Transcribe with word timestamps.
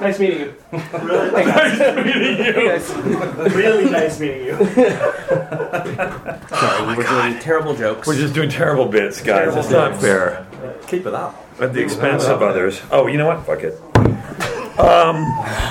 Nice 0.00 0.18
meeting 0.18 0.38
you. 0.40 0.54
Really 0.72 1.44
nice 1.46 1.78
meeting 2.04 2.46
you. 2.46 3.48
really 3.54 3.90
nice 3.90 4.18
meeting 4.18 4.44
you. 4.46 4.56
Sorry, 6.48 6.86
we 6.86 6.94
were 6.96 7.02
doing 7.08 7.38
terrible 7.38 7.74
jokes. 7.76 8.06
We're 8.08 8.16
just 8.16 8.32
doing 8.34 8.48
terrible 8.48 8.86
bits, 8.86 9.20
guys. 9.20 9.26
Terrible 9.52 9.58
it's 9.58 9.70
not 9.70 9.90
bits. 9.92 10.02
fair. 10.02 10.46
Keep 10.86 11.06
it 11.06 11.14
up. 11.14 11.46
At 11.60 11.74
the 11.74 11.82
expense 11.82 12.24
of 12.24 12.42
others. 12.42 12.80
Oh, 12.90 13.06
you 13.06 13.18
know 13.18 13.26
what? 13.26 13.44
Fuck 13.44 13.62
it. 13.62 13.74
Um, 14.80 15.26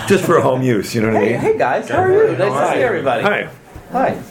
just 0.08 0.24
for 0.26 0.40
home 0.42 0.62
use. 0.62 0.94
You 0.94 1.02
know 1.02 1.08
what 1.14 1.18
I 1.18 1.26
Hey, 1.26 1.32
mean? 1.32 1.40
hey 1.42 1.58
guys, 1.58 1.90
how 1.90 2.04
are 2.04 2.12
you? 2.32 2.38
Nice 2.38 2.52
Hi. 2.52 2.68
to 2.74 2.78
see 2.80 2.84
everybody. 2.84 3.24
Hi. 3.24 3.50
Hi. 3.92 4.22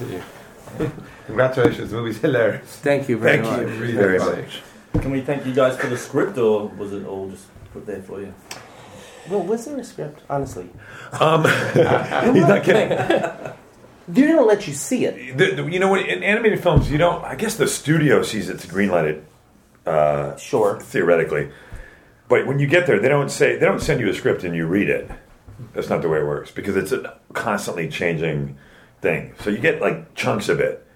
Congratulations, 1.26 1.90
the 1.90 1.96
movie's 1.96 2.18
hilarious. 2.18 2.64
Thank 2.76 3.08
you 3.08 3.18
very 3.18 3.42
Thank 3.42 3.60
you 3.60 3.66
much. 3.66 3.78
Really 3.80 3.92
very 3.94 4.18
funny. 4.20 4.42
much. 4.42 4.62
Can 5.02 5.10
we 5.10 5.20
thank 5.20 5.44
you 5.44 5.52
guys 5.52 5.76
for 5.76 5.88
the 5.88 5.96
script, 5.98 6.38
or 6.38 6.68
was 6.68 6.92
it 6.92 7.04
all 7.06 7.28
just 7.28 7.46
put 7.72 7.84
there 7.86 8.00
for 8.02 8.20
you? 8.20 8.32
Well, 9.30 9.42
was 9.42 9.64
there 9.66 9.78
a 9.78 9.84
script? 9.84 10.22
Honestly, 10.30 10.68
Um, 11.20 11.44
he's 12.34 12.46
not 12.46 12.62
kidding. 12.64 12.88
they're 14.08 14.28
gonna 14.28 14.42
let 14.46 14.66
you 14.66 14.72
see 14.74 15.04
it. 15.04 15.36
The, 15.36 15.54
the- 15.62 15.70
you 15.70 15.78
know? 15.78 15.94
In 15.94 16.22
animated 16.22 16.62
films, 16.62 16.90
you 16.90 16.98
don't. 16.98 17.24
I 17.24 17.34
guess 17.34 17.56
the 17.56 17.66
studio 17.68 18.22
sees 18.22 18.48
it 18.48 18.58
to 18.60 18.68
greenlight 18.68 19.04
it 19.86 20.40
Sure. 20.40 20.78
theoretically, 20.80 21.50
but 22.28 22.46
when 22.46 22.58
you 22.58 22.66
get 22.66 22.86
there, 22.86 22.98
they 23.00 23.08
don't 23.08 23.30
say 23.30 23.56
they 23.58 23.66
don't 23.66 23.80
send 23.80 24.00
you 24.00 24.08
a 24.08 24.14
script 24.14 24.44
and 24.44 24.54
you 24.54 24.66
read 24.66 24.88
it. 24.88 25.10
That's 25.74 25.88
not 25.88 26.02
the 26.02 26.08
way 26.08 26.18
it 26.20 26.26
works 26.26 26.50
because 26.50 26.76
it's 26.76 26.92
a 26.92 27.18
constantly 27.32 27.88
changing 27.88 28.56
thing. 29.00 29.34
So 29.40 29.50
you 29.50 29.58
get 29.58 29.80
like 29.80 30.14
chunks 30.14 30.48
of 30.48 30.60
it, 30.60 30.86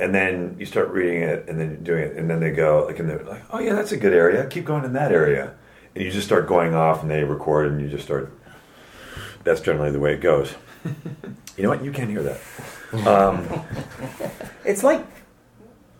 and 0.00 0.14
then 0.14 0.56
you 0.58 0.66
start 0.66 0.88
reading 0.90 1.22
it 1.22 1.44
and 1.48 1.60
then 1.60 1.82
doing 1.84 2.02
it, 2.04 2.16
and 2.16 2.28
then 2.28 2.40
they 2.40 2.50
go 2.50 2.84
like, 2.86 2.98
and 2.98 3.08
they're 3.08 3.22
like, 3.24 3.42
oh 3.52 3.58
yeah, 3.60 3.74
that's 3.74 3.92
a 3.92 3.96
good 3.96 4.12
area. 4.12 4.46
Keep 4.46 4.64
going 4.64 4.84
in 4.84 4.92
that 4.94 5.12
area, 5.12 5.54
and 5.94 6.04
you 6.04 6.10
just 6.10 6.26
start 6.26 6.46
going 6.46 6.74
off, 6.74 7.02
and 7.02 7.10
they 7.10 7.24
record, 7.24 7.70
and 7.70 7.80
you 7.80 7.88
just 7.88 8.04
start. 8.04 8.32
That's 9.44 9.60
generally 9.60 9.90
the 9.90 10.00
way 10.00 10.14
it 10.14 10.20
goes. 10.20 10.54
you 11.56 11.62
know 11.62 11.68
what? 11.68 11.84
You 11.84 11.92
can't 11.92 12.10
hear 12.10 12.22
that. 12.22 13.06
Um, 13.06 13.46
It's 14.64 14.82
like 14.82 15.04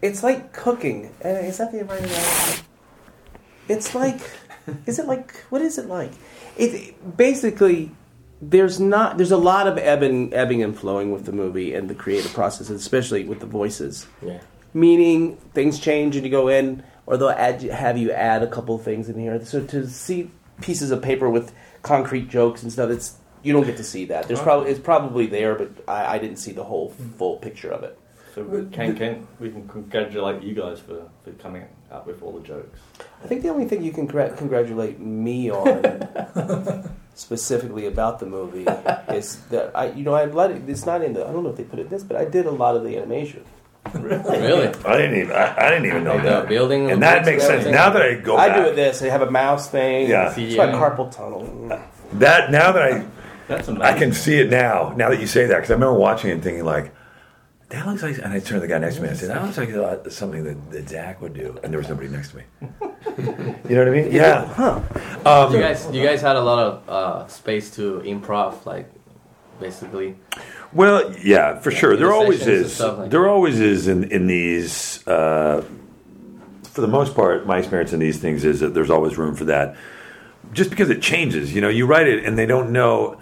it's 0.01 0.23
like 0.23 0.53
cooking. 0.55 1.15
Uh, 1.25 1.29
is 1.29 1.59
that 1.59 1.71
the 1.71 1.85
right 1.85 2.01
analogy? 2.01 2.63
It's 3.69 3.95
like 3.95 4.21
is 4.87 4.99
it 4.99 5.07
like 5.07 5.37
what 5.51 5.61
is 5.61 5.77
it 5.77 5.87
like? 5.87 6.13
It 6.57 7.17
basically 7.17 7.91
there's 8.41 8.81
not 8.81 9.19
there's 9.19 9.33
a 9.33 9.37
lot 9.37 9.67
of 9.67 9.77
ebbing 9.77 10.33
ebbing 10.33 10.63
and 10.63 10.79
flowing 10.79 11.13
with 11.13 11.27
the 11.27 11.33
movie 11.33 11.75
and 11.75 11.91
the 11.91 11.95
creative 11.95 12.33
process, 12.33 12.71
especially 12.71 13.25
with 13.25 13.41
the 13.41 13.47
voices. 13.47 14.07
Yeah. 14.23 14.41
Meaning 14.73 15.37
things 15.53 15.79
change 15.79 16.17
and 16.17 16.25
you 16.25 16.31
go 16.31 16.49
in, 16.49 16.83
or 17.07 17.17
they'll 17.17 17.31
add, 17.31 17.63
have 17.63 17.99
you 17.99 18.13
add 18.13 18.43
a 18.43 18.47
couple 18.47 18.79
things 18.79 19.09
in 19.09 19.19
here. 19.19 19.45
So 19.45 19.65
to 19.67 19.89
see 19.89 20.31
pieces 20.61 20.91
of 20.91 21.03
paper 21.03 21.29
with 21.29 21.53
concrete 21.83 22.29
jokes 22.29 22.63
and 22.63 22.73
stuff, 22.73 22.91
it's 22.91 23.19
you 23.43 23.53
don't 23.53 23.67
get 23.67 23.77
to 23.77 23.85
see 23.85 24.07
that. 24.07 24.27
There's 24.27 24.41
probably 24.41 24.71
it's 24.71 24.81
probably 24.81 25.27
there, 25.27 25.55
but 25.55 25.71
I, 25.87 26.15
I 26.15 26.19
didn't 26.19 26.39
see 26.39 26.53
the 26.53 26.65
whole 26.65 26.91
mm. 26.91 27.15
full 27.15 27.37
picture 27.37 27.71
of 27.71 27.85
it. 27.85 27.99
So 28.35 28.43
we 28.43 28.67
can, 28.67 28.97
can 28.97 29.29
we 29.39 29.51
can 29.51 29.69
congratulate 29.69 30.43
you 30.43 30.55
guys 30.55 30.81
for, 30.81 31.09
for 31.23 31.31
coming 31.33 31.67
up 31.93 32.05
with 32.07 32.21
all 32.21 32.33
the 32.33 32.41
jokes. 32.41 32.81
I 33.23 33.29
think 33.29 33.43
the 33.43 33.51
only 33.51 33.67
thing 33.67 33.83
you 33.83 33.93
can 33.93 34.09
congrat- 34.09 34.37
congratulate 34.37 34.99
me 34.99 35.53
on, 35.53 36.89
specifically 37.15 37.87
about 37.87 38.19
the 38.19 38.27
movie, 38.27 38.67
is 39.15 39.37
that 39.51 39.71
I, 39.77 39.93
you 39.93 40.03
know, 40.03 40.15
I 40.15 40.25
let 40.25 40.51
it. 40.51 40.69
It's 40.69 40.85
not 40.85 41.03
in 41.03 41.13
the. 41.13 41.25
I 41.25 41.33
don't 41.33 41.45
know 41.45 41.51
if 41.51 41.57
they 41.57 41.65
put 41.65 41.79
it 41.79 41.83
in 41.83 41.89
this, 41.91 42.03
but 42.03 42.17
I 42.17 42.25
did 42.25 42.47
a 42.47 42.51
lot 42.51 42.75
of 42.75 42.83
the 42.83 42.97
animation. 42.97 43.45
Really? 44.01 44.69
I 44.85 44.97
didn't 44.97 45.17
even. 45.19 45.33
I, 45.33 45.57
I 45.57 45.71
didn't 45.71 45.87
even 45.87 46.05
know 46.05 46.17
the 46.19 46.23
that. 46.25 46.49
building 46.49 46.91
and 46.91 47.03
that 47.03 47.25
makes 47.25 47.47
sense 47.47 47.65
now 47.67 47.91
that 47.91 48.03
I 48.03 48.15
go 48.15 48.37
I 48.37 48.49
back. 48.49 48.57
do 48.57 48.63
it 48.71 48.77
this. 48.77 49.03
I 49.03 49.07
have 49.07 49.23
a 49.23 49.31
mouse 49.31 49.69
thing. 49.69 50.09
Yeah. 50.09 50.29
it's 50.37 50.57
my 50.57 50.67
CGI. 50.67 50.75
carpal 50.75 51.15
tunnel. 51.15 51.81
That 52.15 52.51
now 52.51 52.73
that 52.73 52.83
I 52.83 53.07
That's 53.49 53.69
amazing. 53.69 53.83
I 53.83 53.99
can 53.99 54.13
see 54.13 54.39
it 54.39 54.51
now. 54.51 54.93
Now 54.97 55.11
that 55.11 55.21
you 55.21 55.27
say 55.27 55.47
that, 55.47 55.57
because 55.57 55.71
I 55.71 55.75
remember 55.75 55.99
watching 55.99 56.31
it 56.31 56.35
and 56.35 56.43
thinking 56.43 56.65
like, 56.65 56.93
that 57.71 57.87
looks 57.87 58.03
like. 58.03 58.17
And 58.19 58.27
I 58.33 58.39
turned 58.41 58.47
to 58.47 58.61
the 58.61 58.69
guy 58.69 58.79
next 58.79 58.97
to 58.97 59.03
me 59.03 59.09
and 59.09 59.17
I 59.17 59.21
said, 59.21 59.31
that 59.31 59.43
looks 59.43 59.59
like 59.59 59.71
uh, 59.71 60.09
something 60.11 60.45
that, 60.45 60.71
that 60.71 60.89
Zach 60.89 61.21
would 61.23 61.35
do. 61.35 61.59
And 61.63 61.73
there 61.73 61.79
was 61.79 61.89
nobody 61.89 62.09
next 62.09 62.31
to 62.31 62.37
me. 62.39 62.43
you 63.19 63.77
know 63.77 63.85
what 63.85 63.89
I 63.89 63.91
mean? 63.91 64.13
Yeah. 64.13 64.47
Huh. 64.47 65.49
you 65.53 65.59
guys, 65.61 65.89
you 65.93 66.05
guys 66.05 66.21
had 66.21 66.37
a 66.37 66.43
lot 66.43 66.59
of 66.59 66.89
uh, 66.89 67.27
space 67.29 67.71
to 67.77 68.01
improv, 68.05 68.65
like 68.67 68.91
basically. 69.61 70.17
Well, 70.73 71.15
yeah, 71.19 71.59
for 71.61 71.71
sure. 71.71 71.97
There 71.97 72.13
always 72.13 72.47
is. 72.47 72.81
like 72.81 73.11
there 73.11 73.29
always 73.29 73.61
is 73.61 73.89
in 73.89 74.05
in 74.05 74.27
these. 74.27 75.07
Uh, 75.07 75.65
for 76.65 76.81
the 76.81 76.89
most 76.89 77.15
part, 77.15 77.47
my 77.47 77.59
experience 77.59 77.93
in 77.93 78.01
these 78.01 78.19
things 78.19 78.45
is 78.45 78.59
that 78.59 78.75
there's 78.75 78.91
always 78.91 79.17
room 79.17 79.37
for 79.37 79.45
that. 79.45 79.77
Just 80.53 80.71
because 80.71 80.91
it 80.91 81.01
changes, 81.01 81.55
you 81.55 81.61
know, 81.61 81.69
you 81.69 81.87
write 81.87 82.09
it 82.09 82.25
and 82.25 82.37
they 82.37 82.47
don't 82.47 82.73
know. 82.73 83.21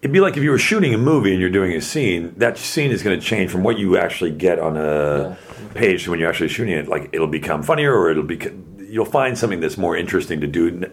It'd 0.00 0.12
be 0.12 0.20
like 0.20 0.36
if 0.36 0.42
you 0.42 0.50
were 0.50 0.58
shooting 0.58 0.94
a 0.94 0.98
movie 0.98 1.32
and 1.32 1.40
you're 1.40 1.50
doing 1.50 1.72
a 1.72 1.80
scene. 1.80 2.34
That 2.36 2.56
scene 2.56 2.90
is 2.90 3.02
going 3.02 3.18
to 3.18 3.24
change 3.24 3.50
from 3.50 3.64
what 3.64 3.78
you 3.78 3.96
actually 3.96 4.30
get 4.30 4.58
on 4.58 4.76
a 4.76 5.36
page 5.74 6.04
to 6.04 6.10
when 6.10 6.20
you're 6.20 6.28
actually 6.28 6.50
shooting 6.50 6.74
it. 6.74 6.86
Like 6.86 7.10
it'll 7.12 7.26
become 7.26 7.62
funnier, 7.62 7.92
or 7.92 8.10
it'll 8.10 8.22
be. 8.22 8.38
You'll 8.86 9.04
find 9.04 9.36
something 9.36 9.60
that's 9.60 9.76
more 9.76 9.96
interesting 9.96 10.40
to 10.40 10.46
do 10.46 10.88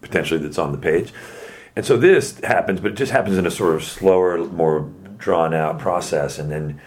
potentially 0.00 0.40
that's 0.40 0.58
on 0.58 0.72
the 0.72 0.78
page. 0.78 1.12
And 1.76 1.84
so 1.84 1.98
this 1.98 2.40
happens, 2.40 2.80
but 2.80 2.92
it 2.92 2.96
just 2.96 3.12
happens 3.12 3.36
in 3.36 3.46
a 3.46 3.50
sort 3.50 3.74
of 3.74 3.84
slower, 3.84 4.38
more 4.38 4.90
drawn 5.18 5.52
out 5.52 5.78
process. 5.78 6.38
And 6.38 6.50
then, 6.50 6.80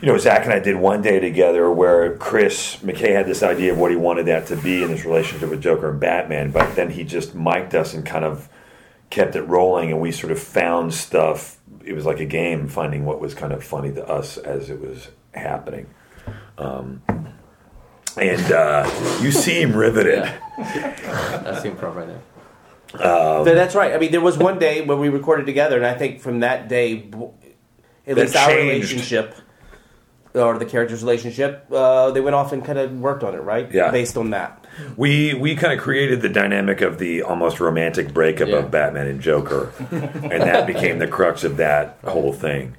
you 0.00 0.06
know, 0.06 0.16
Zach 0.18 0.44
and 0.44 0.52
I 0.52 0.60
did 0.60 0.76
one 0.76 1.02
day 1.02 1.18
together 1.18 1.68
where 1.70 2.16
Chris 2.16 2.76
McKay 2.76 3.12
had 3.12 3.26
this 3.26 3.42
idea 3.42 3.72
of 3.72 3.78
what 3.78 3.90
he 3.90 3.96
wanted 3.96 4.26
that 4.26 4.46
to 4.46 4.56
be 4.56 4.84
in 4.84 4.90
his 4.90 5.04
relationship 5.04 5.50
with 5.50 5.60
Joker 5.60 5.90
and 5.90 5.98
Batman, 5.98 6.52
but 6.52 6.76
then 6.76 6.90
he 6.90 7.02
just 7.02 7.34
mic'd 7.34 7.74
us 7.74 7.92
and 7.92 8.06
kind 8.06 8.24
of 8.24 8.48
kept 9.10 9.36
it 9.36 9.42
rolling, 9.42 9.90
and 9.90 10.00
we 10.00 10.12
sort 10.12 10.32
of 10.32 10.40
found 10.40 10.94
stuff. 10.94 11.58
It 11.84 11.92
was 11.92 12.06
like 12.06 12.20
a 12.20 12.24
game, 12.24 12.68
finding 12.68 13.04
what 13.04 13.20
was 13.20 13.34
kind 13.34 13.52
of 13.52 13.62
funny 13.64 13.92
to 13.92 14.06
us 14.08 14.38
as 14.38 14.70
it 14.70 14.80
was 14.80 15.08
happening. 15.34 15.92
Um, 16.56 17.02
and 18.16 18.52
uh, 18.52 19.18
you 19.20 19.32
seem 19.32 19.76
riveted. 19.76 20.22
That's 20.58 21.64
improv 21.66 21.96
right 21.96 22.06
there. 22.06 22.22
But 22.92 23.44
that's 23.44 23.74
right. 23.74 23.92
I 23.92 23.98
mean, 23.98 24.12
there 24.12 24.20
was 24.20 24.36
one 24.38 24.58
day 24.58 24.82
when 24.82 24.98
we 25.00 25.08
recorded 25.08 25.46
together, 25.46 25.76
and 25.76 25.86
I 25.86 25.94
think 25.94 26.20
from 26.20 26.40
that 26.40 26.68
day, 26.68 27.08
at 28.06 28.16
least 28.16 28.36
our 28.36 28.54
relationship 28.54 29.34
or 30.34 30.58
the 30.58 30.64
characters' 30.64 31.02
relationship, 31.02 31.66
uh, 31.70 32.10
they 32.10 32.20
went 32.20 32.34
off 32.34 32.52
and 32.52 32.64
kind 32.64 32.78
of 32.78 32.92
worked 33.00 33.22
on 33.22 33.34
it, 33.34 33.38
right? 33.42 33.70
Yeah. 33.72 33.90
Based 33.90 34.16
on 34.16 34.30
that. 34.30 34.66
We 34.96 35.34
we 35.34 35.54
kind 35.54 35.72
of 35.72 35.78
created 35.80 36.22
the 36.22 36.30
dynamic 36.30 36.80
of 36.80 36.98
the 36.98 37.22
almost 37.22 37.60
romantic 37.60 38.14
breakup 38.14 38.48
Yeah. 38.48 38.56
of 38.56 38.70
Batman 38.70 39.06
and 39.08 39.20
Joker, 39.20 39.70
and 39.90 40.42
that 40.42 40.66
became 40.72 40.98
the 40.98 41.06
crux 41.08 41.44
of 41.44 41.58
that 41.58 41.98
whole 42.04 42.32
thing. 42.32 42.76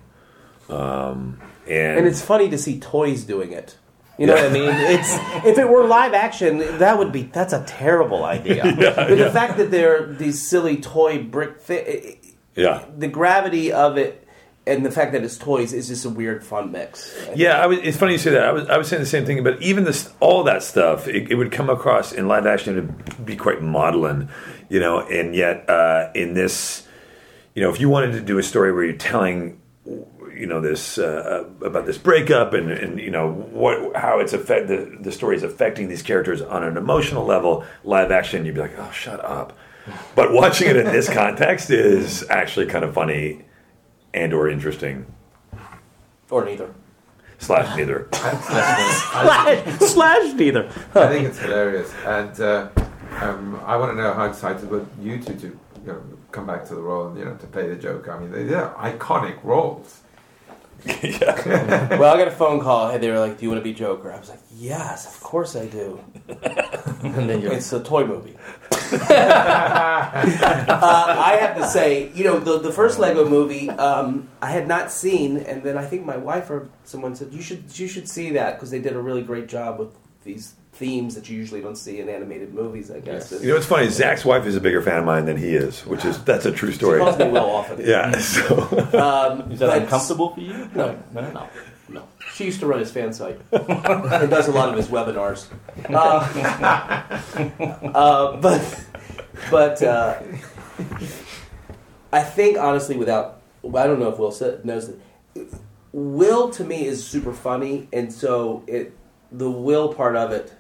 Um, 0.69 1.39
and, 1.67 1.99
And 1.99 2.07
it's 2.07 2.21
funny 2.21 2.49
to 2.49 2.57
see 2.57 2.79
toys 2.79 3.23
doing 3.23 3.51
it. 3.51 3.77
You 4.23 4.27
know 4.27 4.35
what 4.35 4.45
I 4.45 4.49
mean? 4.53 4.69
It's 4.69 5.45
if 5.45 5.57
it 5.57 5.67
were 5.67 5.85
live 5.85 6.13
action, 6.13 6.59
that 6.77 6.97
would 6.97 7.11
be 7.11 7.23
that's 7.23 7.51
a 7.51 7.61
terrible 7.67 8.23
idea. 8.23 8.63
but 8.95 9.15
the 9.17 9.29
fact 9.31 9.57
that 9.57 9.69
they're 9.69 10.05
these 10.07 10.47
silly 10.47 10.77
toy 10.77 11.21
brick, 11.21 11.59
thi- 11.59 12.21
yeah, 12.55 12.85
the 12.97 13.09
gravity 13.09 13.73
of 13.73 13.97
it, 13.97 14.25
and 14.65 14.85
the 14.85 14.91
fact 14.91 15.11
that 15.11 15.25
it's 15.25 15.37
toys 15.37 15.73
is 15.73 15.89
just 15.89 16.05
a 16.05 16.09
weird 16.09 16.45
fun 16.45 16.71
mix. 16.71 17.13
yeah. 17.35 17.61
I 17.61 17.67
was, 17.67 17.79
it's 17.79 17.97
funny 17.97 18.13
you 18.13 18.17
say 18.17 18.31
that. 18.31 18.45
I 18.45 18.53
was 18.53 18.69
I 18.69 18.77
was 18.77 18.87
saying 18.87 19.01
the 19.01 19.07
same 19.09 19.25
thing, 19.25 19.43
but 19.43 19.61
even 19.61 19.83
this 19.83 20.09
all 20.21 20.45
that 20.45 20.63
stuff, 20.63 21.09
it, 21.09 21.29
it 21.29 21.35
would 21.35 21.51
come 21.51 21.69
across 21.69 22.13
in 22.13 22.29
live 22.29 22.45
action 22.45 22.75
to 22.75 23.13
be 23.23 23.35
quite 23.35 23.61
maudlin, 23.61 24.29
you 24.69 24.79
know. 24.79 25.01
And 25.01 25.35
yet 25.35 25.69
uh, 25.69 26.11
in 26.15 26.33
this, 26.33 26.87
you 27.55 27.61
know, 27.61 27.69
if 27.69 27.81
you 27.81 27.89
wanted 27.89 28.13
to 28.13 28.21
do 28.21 28.37
a 28.37 28.43
story 28.43 28.71
where 28.71 28.85
you're 28.85 28.95
telling 28.95 29.59
you 30.43 30.49
know 30.51 30.59
this 30.59 30.97
uh, 30.97 31.45
about 31.69 31.85
this 31.85 31.97
breakup 31.97 32.53
and, 32.53 32.69
and 32.69 32.99
you 32.99 33.09
know 33.15 33.31
what 33.31 33.95
how 33.95 34.19
it's 34.19 34.33
affect 34.33 34.67
the, 34.67 34.79
the 34.99 35.11
story 35.19 35.35
is 35.37 35.43
affecting 35.43 35.87
these 35.87 36.01
characters 36.09 36.41
on 36.41 36.61
an 36.69 36.75
emotional 36.75 37.23
level 37.35 37.63
live 37.85 38.11
action 38.11 38.45
you'd 38.45 38.55
be 38.55 38.59
like 38.67 38.77
oh 38.77 38.91
shut 38.91 39.23
up 39.23 39.49
but 40.15 40.33
watching 40.33 40.67
it 40.69 40.75
in 40.75 40.87
this 40.97 41.07
context 41.21 41.69
is 41.69 42.25
actually 42.29 42.65
kind 42.65 42.83
of 42.83 42.93
funny 42.93 43.45
and 44.13 44.33
or 44.33 44.49
interesting 44.49 45.05
Or 46.29 46.43
neither. 46.43 46.69
slash 47.37 47.69
neither 47.77 48.07
slash, 48.13 49.79
slash 49.79 50.33
neither. 50.33 50.63
I 50.95 51.07
think 51.07 51.27
it's 51.29 51.39
hilarious. 51.39 51.89
And 52.05 52.33
uh, 52.39 52.69
Um, 53.21 53.59
I 53.71 53.77
want 53.77 53.89
to 53.93 53.97
know 54.01 54.11
how 54.13 54.25
excited 54.25 54.69
were 54.71 54.85
you 54.99 55.15
two 55.25 55.35
to 55.43 55.47
you 55.85 55.91
know, 55.91 56.01
come 56.35 56.45
back 56.51 56.61
to 56.69 56.73
the 56.75 56.81
role 56.89 57.03
and 57.07 57.15
you 57.19 57.25
know 57.25 57.35
to 57.43 57.47
play 57.55 57.65
the 57.69 57.75
Joker. 57.75 58.09
I 58.15 58.17
mean, 58.19 58.31
they're 58.49 58.73
iconic 58.91 59.37
roles. 59.43 60.01
well, 61.05 62.13
I 62.13 62.17
got 62.17 62.27
a 62.27 62.31
phone 62.31 62.59
call 62.59 62.89
and 62.89 63.01
they 63.01 63.09
were 63.09 63.19
like, 63.19 63.37
"Do 63.37 63.43
you 63.43 63.49
want 63.49 63.61
to 63.61 63.63
be 63.63 63.73
Joker?" 63.73 64.11
I 64.11 64.19
was 64.19 64.29
like, 64.29 64.41
"Yes, 64.55 65.05
of 65.05 65.21
course 65.21 65.55
I 65.55 65.67
do." 65.67 66.03
and 66.27 67.29
then 67.29 67.41
you're 67.41 67.53
It's 67.53 67.71
a 67.71 67.81
toy 67.81 68.05
movie. 68.05 68.35
uh, 68.71 69.07
I 70.69 71.37
have 71.39 71.55
to 71.57 71.65
say, 71.67 72.11
you 72.13 72.25
know, 72.25 72.39
the, 72.39 72.59
the 72.59 72.71
first 72.71 72.99
Lego 72.99 73.27
movie 73.27 73.69
um, 73.69 74.27
I 74.41 74.49
had 74.49 74.67
not 74.67 74.91
seen, 74.91 75.37
and 75.37 75.63
then 75.63 75.77
I 75.77 75.85
think 75.85 76.05
my 76.05 76.17
wife 76.17 76.49
or 76.49 76.69
someone 76.83 77.15
said 77.15 77.31
you 77.31 77.41
should 77.41 77.79
you 77.79 77.87
should 77.87 78.09
see 78.09 78.31
that 78.31 78.55
because 78.55 78.69
they 78.69 78.79
did 78.79 78.93
a 78.93 79.01
really 79.01 79.23
great 79.23 79.47
job 79.47 79.79
with 79.79 79.95
these 80.23 80.53
themes 80.73 81.15
that 81.15 81.29
you 81.29 81.37
usually 81.37 81.61
don't 81.61 81.77
see 81.77 81.99
in 81.99 82.09
animated 82.09 82.53
movies. 82.53 82.91
I 82.91 82.99
guess. 82.99 83.31
You 83.31 83.49
know 83.49 83.53
what's 83.55 83.65
funny? 83.65 83.89
Zach's 83.89 84.25
wife 84.25 84.45
is 84.45 84.55
a 84.55 84.61
bigger 84.61 84.81
fan 84.81 84.99
of 84.99 85.05
mine 85.05 85.25
than 85.25 85.37
he 85.37 85.55
is, 85.55 85.85
which 85.85 86.05
is 86.05 86.21
that's 86.23 86.45
a 86.45 86.51
true 86.51 86.71
story. 86.71 86.99
She 86.99 87.05
calls 87.05 87.17
me 87.17 87.29
Will 87.29 87.49
often. 87.49 87.79
Yeah. 87.85 88.11
So 88.19 88.57
Um, 88.93 89.51
Is 89.51 89.59
that 89.59 89.81
uncomfortable 89.81 90.33
for 90.33 90.41
you? 90.41 90.69
No. 90.75 90.97
no, 91.13 91.31
no. 91.31 91.49
No. 91.89 92.07
She 92.33 92.45
used 92.45 92.59
to 92.61 92.65
run 92.65 92.79
his 92.79 92.91
fan 92.91 93.13
site 93.13 93.39
and 93.51 94.29
does 94.29 94.47
a 94.47 94.51
lot 94.51 94.69
of 94.69 94.75
his 94.75 94.87
webinars. 94.87 95.45
Uh, 95.89 95.93
uh, 97.93 98.37
but 98.37 98.85
but 99.51 99.83
uh, 99.83 100.19
I 102.11 102.23
think 102.23 102.57
honestly, 102.57 102.95
without 102.95 103.41
I 103.63 103.85
don't 103.85 103.99
know 103.99 104.09
if 104.09 104.17
Will 104.17 104.35
knows 104.63 104.87
that 104.87 104.99
Will 105.91 106.49
to 106.51 106.63
me 106.63 106.85
is 106.85 107.05
super 107.05 107.33
funny, 107.33 107.87
and 107.93 108.11
so 108.11 108.63
it 108.65 108.97
the 109.33 109.49
Will 109.51 109.93
part 109.93 110.15
of 110.15 110.31
it 110.31 110.53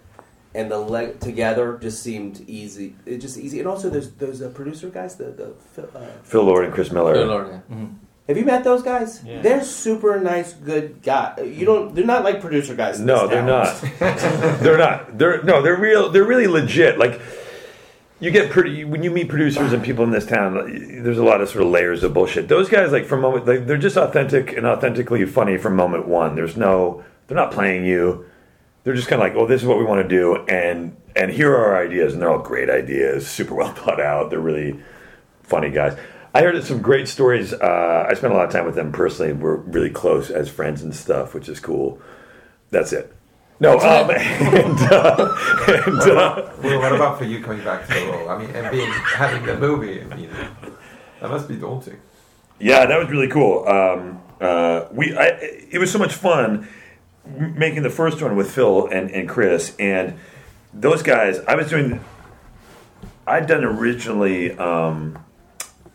and 0.55 0.69
the 0.69 0.77
leg 0.77 1.19
together 1.19 1.77
just 1.81 2.01
seemed 2.03 2.47
easy. 2.47 2.95
It 3.05 3.17
just 3.17 3.37
easy, 3.37 3.59
and 3.59 3.67
also 3.67 3.89
there's 3.89 4.11
those 4.11 4.41
uh, 4.41 4.49
producer 4.49 4.89
guys, 4.89 5.15
the 5.15 5.25
the. 5.25 5.83
Uh, 5.83 6.07
Phil 6.23 6.43
Lord 6.43 6.65
and 6.65 6.73
Chris 6.73 6.91
Miller. 6.91 7.13
Good 7.13 7.27
Lord, 7.27 7.61
yeah. 7.69 7.87
have 8.27 8.37
you 8.37 8.45
met 8.45 8.63
those 8.63 8.83
guys? 8.83 9.23
Yeah. 9.23 9.41
They're 9.41 9.63
super 9.63 10.19
nice, 10.19 10.53
good 10.53 11.01
guys. 11.01 11.39
You 11.45 11.65
don't. 11.65 11.95
They're 11.95 12.05
not 12.05 12.23
like 12.23 12.41
producer 12.41 12.75
guys. 12.75 12.99
No, 12.99 13.27
they're 13.27 13.43
not. 13.43 13.81
they're 13.99 14.77
not. 14.77 15.17
They're 15.17 15.43
no. 15.43 15.61
They're 15.61 15.79
real. 15.79 16.09
They're 16.09 16.25
really 16.25 16.47
legit. 16.47 16.99
Like 16.99 17.19
you 18.19 18.29
get 18.31 18.51
pretty 18.51 18.85
when 18.85 19.01
you 19.01 19.09
meet 19.09 19.29
producers 19.29 19.73
and 19.73 19.83
people 19.83 20.03
in 20.03 20.11
this 20.11 20.25
town. 20.25 20.53
There's 21.03 21.17
a 21.17 21.25
lot 21.25 21.41
of 21.41 21.49
sort 21.49 21.63
of 21.63 21.71
layers 21.71 22.03
of 22.03 22.13
bullshit. 22.13 22.47
Those 22.47 22.69
guys, 22.69 22.91
like 22.91 23.05
from 23.05 23.21
moment, 23.21 23.47
like, 23.47 23.65
they're 23.65 23.77
just 23.77 23.97
authentic 23.97 24.55
and 24.55 24.67
authentically 24.67 25.25
funny 25.25 25.57
from 25.57 25.75
moment 25.75 26.07
one. 26.07 26.35
There's 26.35 26.55
no. 26.55 27.03
They're 27.27 27.37
not 27.37 27.51
playing 27.51 27.85
you. 27.85 28.25
They're 28.83 28.93
just 28.95 29.07
kind 29.07 29.21
of 29.21 29.27
like, 29.27 29.37
oh, 29.37 29.47
this 29.47 29.61
is 29.61 29.67
what 29.67 29.77
we 29.77 29.85
want 29.85 30.01
to 30.01 30.07
do, 30.07 30.35
and 30.47 30.95
and 31.15 31.31
here 31.31 31.51
are 31.53 31.75
our 31.75 31.85
ideas, 31.85 32.13
and 32.13 32.21
they're 32.21 32.29
all 32.29 32.39
great 32.39 32.69
ideas, 32.69 33.27
super 33.27 33.55
well 33.55 33.71
thought 33.73 34.01
out. 34.01 34.29
They're 34.29 34.39
really 34.39 34.79
funny 35.43 35.69
guys. 35.69 35.97
I 36.33 36.41
heard 36.41 36.61
some 36.63 36.81
great 36.81 37.07
stories. 37.07 37.53
Uh, 37.53 38.07
I 38.09 38.13
spent 38.15 38.33
a 38.33 38.35
lot 38.35 38.45
of 38.45 38.51
time 38.51 38.65
with 38.65 38.75
them 38.75 38.91
personally. 38.91 39.33
We're 39.33 39.55
really 39.57 39.91
close 39.91 40.31
as 40.31 40.49
friends 40.49 40.81
and 40.81 40.95
stuff, 40.95 41.33
which 41.35 41.47
is 41.47 41.59
cool. 41.59 42.01
That's 42.71 42.91
it. 42.91 43.13
No, 43.59 43.77
um, 43.79 44.09
and, 44.09 44.79
uh, 44.91 45.37
and 45.87 46.01
uh, 46.01 46.51
Well, 46.63 46.79
what 46.79 46.91
about 46.95 47.19
for 47.19 47.25
you 47.25 47.41
coming 47.43 47.63
back 47.63 47.87
to 47.87 47.93
the 47.93 48.05
role? 48.11 48.29
I 48.29 48.39
mean, 48.39 48.49
and 48.49 48.71
being 48.71 48.89
having 48.91 49.45
the 49.45 49.57
movie. 49.57 50.01
I 50.01 50.15
mean, 50.15 50.29
that 51.21 51.29
must 51.29 51.47
be 51.47 51.55
daunting. 51.55 52.01
yeah, 52.59 52.85
that 52.87 52.97
was 52.97 53.09
really 53.09 53.29
cool. 53.29 53.67
Um, 53.67 54.21
uh, 54.41 54.85
we, 54.91 55.15
I, 55.15 55.27
it 55.71 55.77
was 55.79 55.91
so 55.91 55.99
much 55.99 56.13
fun 56.15 56.67
making 57.25 57.83
the 57.83 57.89
first 57.89 58.21
one 58.21 58.35
with 58.35 58.51
Phil 58.51 58.87
and, 58.87 59.09
and 59.11 59.27
Chris, 59.27 59.75
and 59.79 60.17
those 60.73 61.03
guys. 61.03 61.39
I 61.47 61.55
was 61.55 61.69
doing. 61.69 62.03
I'd 63.25 63.47
done 63.47 63.63
originally 63.63 64.51
um, 64.57 65.23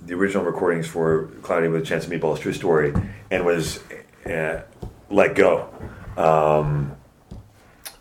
the 0.05 0.15
original 0.15 0.45
recordings 0.45 0.87
for 0.87 1.27
Cloudy 1.43 1.69
with 1.69 1.83
a 1.83 1.85
Chance 1.85 2.07
of 2.07 2.13
Meatballs 2.13 2.41
True 2.41 2.53
Story, 2.53 2.95
and 3.31 3.45
was 3.45 3.81
uh, 4.27 4.63
let 5.11 5.35
go. 5.35 5.69
Um, 6.17 6.95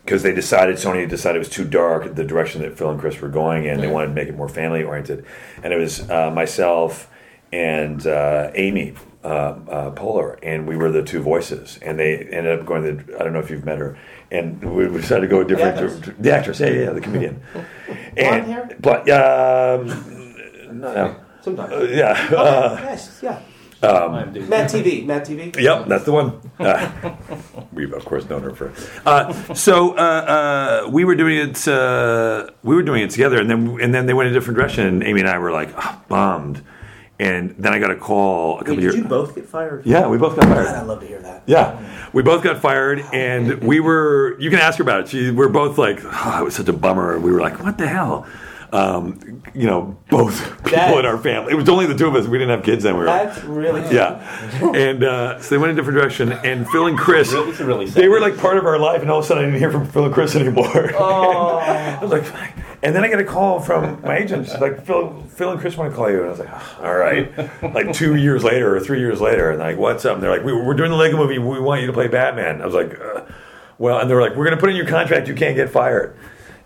because 0.04 0.22
they 0.22 0.32
decided 0.32 0.76
Sony 0.76 1.06
decided 1.06 1.36
it 1.36 1.40
was 1.40 1.50
too 1.50 1.66
dark 1.66 2.14
the 2.14 2.24
direction 2.24 2.62
that 2.62 2.78
Phil 2.78 2.88
and 2.88 2.98
Chris 2.98 3.20
were 3.20 3.28
going 3.28 3.66
in. 3.66 3.78
They 3.78 3.88
wanted 3.88 4.06
to 4.06 4.14
make 4.14 4.28
it 4.28 4.34
more 4.34 4.48
family 4.48 4.82
oriented, 4.82 5.26
and 5.62 5.70
it 5.70 5.76
was 5.76 6.08
uh, 6.08 6.30
myself 6.30 7.10
and 7.52 8.06
uh, 8.06 8.50
Amy 8.54 8.94
uh, 9.28 9.58
uh, 9.70 9.90
Poehler, 9.94 10.38
and 10.42 10.66
we 10.66 10.76
were 10.76 10.90
the 10.90 11.02
two 11.02 11.20
voices. 11.20 11.78
And 11.82 11.98
they 11.98 12.16
ended 12.18 12.58
up 12.58 12.66
going. 12.66 12.84
To, 12.84 13.20
I 13.20 13.24
don't 13.24 13.34
know 13.34 13.40
if 13.40 13.50
you've 13.50 13.64
met 13.64 13.78
her, 13.78 13.98
and 14.30 14.62
we, 14.74 14.88
we 14.88 15.00
decided 15.00 15.22
to 15.22 15.28
go 15.28 15.40
a 15.40 15.44
different. 15.44 15.78
actress. 15.78 16.16
The 16.18 16.32
actress, 16.32 16.60
yeah, 16.60 16.66
yeah, 16.68 16.82
yeah, 16.84 16.90
the 16.90 17.00
comedian. 17.00 17.42
Blonde 18.16 18.46
hair? 18.46 18.76
but 18.80 19.10
um, 19.10 19.86
no, 20.80 20.94
no. 20.94 21.16
Sometimes. 21.42 21.72
Uh, 21.72 21.82
yeah. 21.90 22.28
Uh, 22.34 22.78
yes. 22.82 23.20
Yeah. 23.22 23.42
I'm 23.80 24.32
Matt 24.48 24.70
TV. 24.70 25.06
Matt 25.06 25.24
TV. 25.24 25.54
Yep, 25.56 25.86
that's 25.86 26.04
the 26.04 26.12
one. 26.12 26.40
Uh, 26.58 27.14
we've 27.72 27.92
of 27.92 28.04
course 28.04 28.28
known 28.28 28.42
her 28.42 28.52
for. 28.52 28.72
Uh, 29.06 29.54
so 29.54 29.96
uh, 29.96 30.82
uh, 30.84 30.90
we 30.90 31.04
were 31.04 31.14
doing 31.14 31.36
it. 31.38 31.68
Uh, 31.68 32.50
we 32.64 32.74
were 32.74 32.82
doing 32.82 33.04
it 33.04 33.10
together, 33.10 33.38
and 33.38 33.48
then 33.48 33.80
and 33.80 33.94
then 33.94 34.06
they 34.06 34.12
went 34.12 34.28
a 34.28 34.32
different 34.32 34.58
direction. 34.58 34.84
And 34.84 35.04
Amy 35.04 35.20
and 35.20 35.28
I 35.28 35.38
were 35.38 35.52
like 35.52 35.72
oh, 35.76 36.02
bummed. 36.08 36.64
And 37.20 37.54
then 37.58 37.72
I 37.72 37.80
got 37.80 37.90
a 37.90 37.96
call 37.96 38.56
a 38.56 38.58
couple 38.60 38.74
Wait, 38.76 38.82
years. 38.82 38.94
did 38.94 39.02
you 39.02 39.08
both 39.08 39.34
get 39.34 39.44
fired? 39.46 39.84
Yeah, 39.84 40.06
we 40.06 40.18
both 40.18 40.36
got 40.36 40.44
God, 40.44 40.58
I'd 40.58 40.66
fired. 40.66 40.86
love 40.86 41.00
to 41.00 41.06
hear 41.06 41.20
that. 41.20 41.42
Yeah, 41.46 42.08
we 42.12 42.22
both 42.22 42.44
got 42.44 42.58
fired, 42.62 43.00
and 43.12 43.60
we 43.64 43.80
were. 43.80 44.36
You 44.38 44.50
can 44.50 44.60
ask 44.60 44.78
her 44.78 44.82
about 44.84 45.00
it. 45.00 45.08
She, 45.08 45.30
we're 45.32 45.48
both 45.48 45.78
like, 45.78 45.98
oh, 46.04 46.38
it 46.40 46.44
was 46.44 46.54
such 46.54 46.68
a 46.68 46.72
bummer. 46.72 47.14
And 47.16 47.24
we 47.24 47.32
were 47.32 47.40
like, 47.40 47.60
what 47.62 47.76
the 47.76 47.88
hell? 47.88 48.24
Um, 48.70 49.42
you 49.54 49.66
know, 49.66 49.96
both 50.10 50.46
people 50.64 50.70
That- 50.72 50.98
in 50.98 51.06
our 51.06 51.18
family. 51.18 51.52
It 51.52 51.56
was 51.56 51.68
only 51.68 51.86
the 51.86 51.96
two 51.96 52.06
of 52.06 52.14
us. 52.14 52.26
We 52.28 52.38
didn't 52.38 52.54
have 52.54 52.64
kids 52.64 52.84
then. 52.84 52.94
We 52.94 53.00
were 53.00 53.06
That's 53.06 53.42
really 53.44 53.80
yeah, 53.92 54.20
and 54.76 55.02
uh, 55.02 55.40
so 55.40 55.50
they 55.54 55.58
went 55.58 55.72
a 55.72 55.74
different 55.74 55.98
direction. 55.98 56.30
And 56.32 56.68
Phil 56.68 56.86
and 56.86 56.96
Chris, 56.98 57.32
Really- 57.32 57.52
really 57.64 57.86
they 57.86 58.08
were 58.08 58.20
like 58.20 58.36
part 58.38 58.58
of 58.58 58.64
our 58.66 58.78
life, 58.78 59.00
and 59.02 59.10
all 59.10 59.18
of 59.18 59.24
a 59.24 59.26
sudden 59.26 59.42
I 59.42 59.46
didn't 59.46 59.58
hear 59.58 59.72
from 59.72 59.86
Phil 59.88 60.04
and 60.04 60.14
Chris 60.14 60.36
anymore. 60.36 60.92
Oh. 60.98 61.56
I 61.58 61.98
was 62.00 62.10
like, 62.12 62.24
"Fuck." 62.24 62.50
And 62.82 62.94
then 62.94 63.02
I 63.04 63.08
get 63.08 63.18
a 63.18 63.24
call 63.24 63.60
from 63.60 64.00
my 64.02 64.18
agent. 64.18 64.46
She's 64.46 64.60
like, 64.60 64.84
Phil, 64.86 65.22
Phil 65.30 65.50
and 65.50 65.60
Chris 65.60 65.76
want 65.76 65.90
to 65.90 65.96
call 65.96 66.10
you, 66.10 66.18
and 66.18 66.26
I 66.26 66.30
was 66.30 66.38
like, 66.38 66.50
"Oh, 66.52 66.80
all 66.84 66.96
right. 66.96 67.32
Like 67.74 67.92
two 67.92 68.14
years 68.14 68.44
later 68.44 68.76
or 68.76 68.80
three 68.80 69.00
years 69.00 69.20
later, 69.20 69.50
and 69.50 69.58
like, 69.58 69.76
what's 69.76 70.04
up? 70.04 70.14
And 70.14 70.22
they're 70.22 70.30
like, 70.30 70.44
we, 70.44 70.52
we're 70.52 70.74
doing 70.74 70.90
the 70.90 70.96
Lego 70.96 71.16
movie. 71.16 71.38
We 71.38 71.60
want 71.60 71.80
you 71.80 71.88
to 71.88 71.92
play 71.92 72.06
Batman. 72.08 72.62
I 72.62 72.66
was 72.66 72.74
like, 72.74 72.98
uh, 73.00 73.22
well, 73.78 73.98
and 73.98 74.08
they're 74.08 74.20
like, 74.20 74.36
we're 74.36 74.44
going 74.44 74.56
to 74.56 74.60
put 74.60 74.70
in 74.70 74.76
your 74.76 74.86
contract. 74.86 75.28
You 75.28 75.34
can't 75.34 75.56
get 75.56 75.70
fired. 75.70 76.16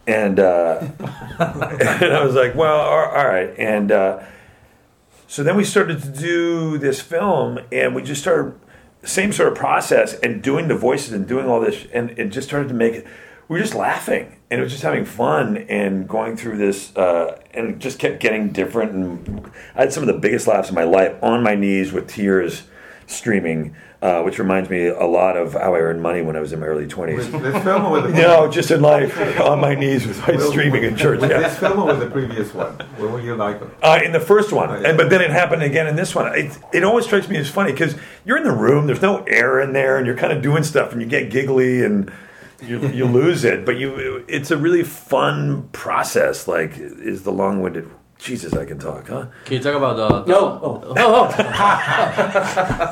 And 0.06 0.38
uh, 0.38 0.80
and 1.38 2.12
I 2.12 2.24
was 2.24 2.34
like, 2.34 2.54
well, 2.54 2.80
all 2.80 3.06
all 3.06 3.26
right. 3.26 3.54
And 3.56 3.90
uh, 3.90 4.22
so 5.28 5.42
then 5.42 5.56
we 5.56 5.64
started 5.64 6.02
to 6.02 6.08
do 6.08 6.76
this 6.76 7.00
film, 7.00 7.58
and 7.70 7.94
we 7.94 8.02
just 8.02 8.20
started 8.20 8.54
same 9.04 9.32
sort 9.32 9.50
of 9.50 9.56
process 9.58 10.14
and 10.14 10.42
doing 10.42 10.68
the 10.68 10.76
voices 10.76 11.12
and 11.12 11.26
doing 11.26 11.46
all 11.46 11.60
this, 11.60 11.86
and 11.92 12.10
it 12.18 12.28
just 12.28 12.48
started 12.48 12.68
to 12.68 12.74
make 12.74 12.94
it. 12.94 13.06
We 13.48 13.58
were 13.58 13.62
just 13.62 13.74
laughing, 13.74 14.36
and 14.50 14.60
it 14.60 14.62
was 14.62 14.72
just 14.72 14.82
having 14.84 15.04
fun 15.04 15.56
and 15.68 16.08
going 16.08 16.36
through 16.36 16.56
this, 16.56 16.94
uh, 16.96 17.38
and 17.52 17.68
it 17.70 17.78
just 17.80 17.98
kept 17.98 18.20
getting 18.20 18.50
different. 18.50 18.92
And 18.92 19.50
I 19.74 19.82
had 19.82 19.92
some 19.92 20.02
of 20.02 20.06
the 20.06 20.18
biggest 20.18 20.46
laughs 20.46 20.68
of 20.70 20.74
my 20.74 20.84
life 20.84 21.14
on 21.22 21.42
my 21.42 21.54
knees 21.54 21.92
with 21.92 22.06
tears 22.08 22.62
streaming, 23.06 23.74
uh, 24.00 24.22
which 24.22 24.38
reminds 24.38 24.70
me 24.70 24.86
a 24.86 25.04
lot 25.04 25.36
of 25.36 25.52
how 25.52 25.74
I 25.74 25.80
earned 25.80 26.00
money 26.00 26.22
when 26.22 26.34
I 26.34 26.40
was 26.40 26.52
in 26.54 26.60
my 26.60 26.66
early 26.66 26.84
With 26.84 26.92
twenties. 26.92 27.30
this 27.30 27.62
film 27.62 27.84
or 27.84 27.90
with 27.92 28.04
the 28.04 28.08
No, 28.22 28.48
just 28.50 28.70
in 28.70 28.80
life, 28.80 29.18
on 29.40 29.60
my 29.60 29.74
knees 29.74 30.06
with 30.06 30.18
my 30.26 30.34
Well, 30.36 30.50
streaming 30.50 30.84
in 30.84 30.96
church. 30.96 31.20
With 31.20 31.30
Yeah. 31.30 31.40
this 31.40 31.58
film 31.58 31.80
or 31.80 31.86
with 31.88 32.00
the 32.00 32.06
previous 32.10 32.54
one? 32.54 32.72
What 32.96 33.10
were 33.10 33.20
you 33.20 33.34
like? 33.34 33.60
Uh, 33.82 34.00
in 34.02 34.12
the 34.12 34.20
first 34.20 34.50
one, 34.52 34.70
Oh, 34.70 34.80
yeah. 34.80 34.88
and 34.90 34.96
but 34.96 35.10
then 35.10 35.20
it 35.20 35.30
happened 35.30 35.62
again 35.62 35.86
in 35.88 35.96
this 35.96 36.14
one. 36.14 36.32
It, 36.34 36.56
it 36.72 36.84
always 36.84 37.04
strikes 37.04 37.28
me 37.28 37.36
as 37.36 37.50
funny 37.50 37.72
because 37.72 37.96
you're 38.24 38.38
in 38.38 38.44
the 38.44 38.52
room, 38.52 38.86
there's 38.86 39.02
no 39.02 39.24
air 39.24 39.60
in 39.60 39.72
there, 39.74 39.98
and 39.98 40.06
you're 40.06 40.16
kind 40.16 40.32
of 40.32 40.40
doing 40.42 40.62
stuff, 40.62 40.92
and 40.92 41.02
you 41.02 41.08
get 41.08 41.28
giggly 41.30 41.82
and 41.84 42.10
you, 42.62 42.88
you 42.88 43.04
lose 43.06 43.44
it. 43.44 43.64
But 43.64 43.76
you, 43.78 44.24
it's 44.28 44.50
a 44.50 44.56
really 44.56 44.82
fun 44.84 45.68
process. 45.72 46.46
Like, 46.48 46.78
is 46.78 47.22
the 47.24 47.32
long-winded? 47.32 47.88
Jesus, 48.18 48.52
I 48.52 48.64
can 48.64 48.78
talk, 48.78 49.08
huh? 49.08 49.26
Can 49.44 49.54
you 49.56 49.62
talk 49.62 49.74
about 49.74 49.96
the? 49.96 50.24
No. 50.30 50.38
Oh. 50.62 50.82
Oh. 50.86 50.94
oh. 50.96 51.32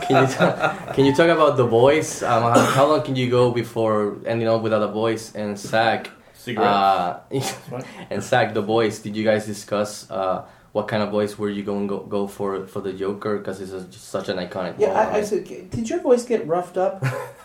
Can 0.06 0.24
you 0.24 0.34
ta- 0.34 0.92
can 0.92 1.04
you 1.04 1.14
talk 1.14 1.28
about 1.28 1.56
the 1.56 1.64
voice? 1.66 2.20
Um, 2.22 2.42
how, 2.42 2.58
how 2.58 2.86
long 2.86 3.02
can 3.02 3.14
you 3.14 3.30
go 3.30 3.52
before 3.52 4.18
ending 4.26 4.48
up 4.48 4.60
without 4.60 4.82
a 4.82 4.88
voice? 4.88 5.32
And 5.36 5.56
Zach, 5.56 6.10
Cigarettes. 6.34 7.54
uh, 7.70 7.82
and 8.10 8.20
Zach, 8.24 8.54
the 8.54 8.62
voice. 8.62 8.98
Did 8.98 9.14
you 9.14 9.22
guys 9.22 9.46
discuss 9.46 10.10
uh, 10.10 10.46
what 10.72 10.88
kind 10.88 11.00
of 11.00 11.10
voice 11.10 11.38
were 11.38 11.48
you 11.48 11.62
going 11.62 11.86
to 11.86 11.94
go, 11.98 12.00
go 12.00 12.26
for 12.26 12.66
for 12.66 12.80
the 12.80 12.92
Joker? 12.92 13.38
Because 13.38 13.60
it's 13.60 13.70
a, 13.72 13.86
such 13.92 14.28
an 14.28 14.38
iconic. 14.38 14.74
Yeah, 14.78 14.88
role, 14.88 15.14
I, 15.14 15.18
I 15.18 15.22
said, 15.22 15.44
did 15.70 15.88
your 15.88 16.00
voice 16.00 16.24
get 16.24 16.44
roughed 16.48 16.76
up? 16.76 17.04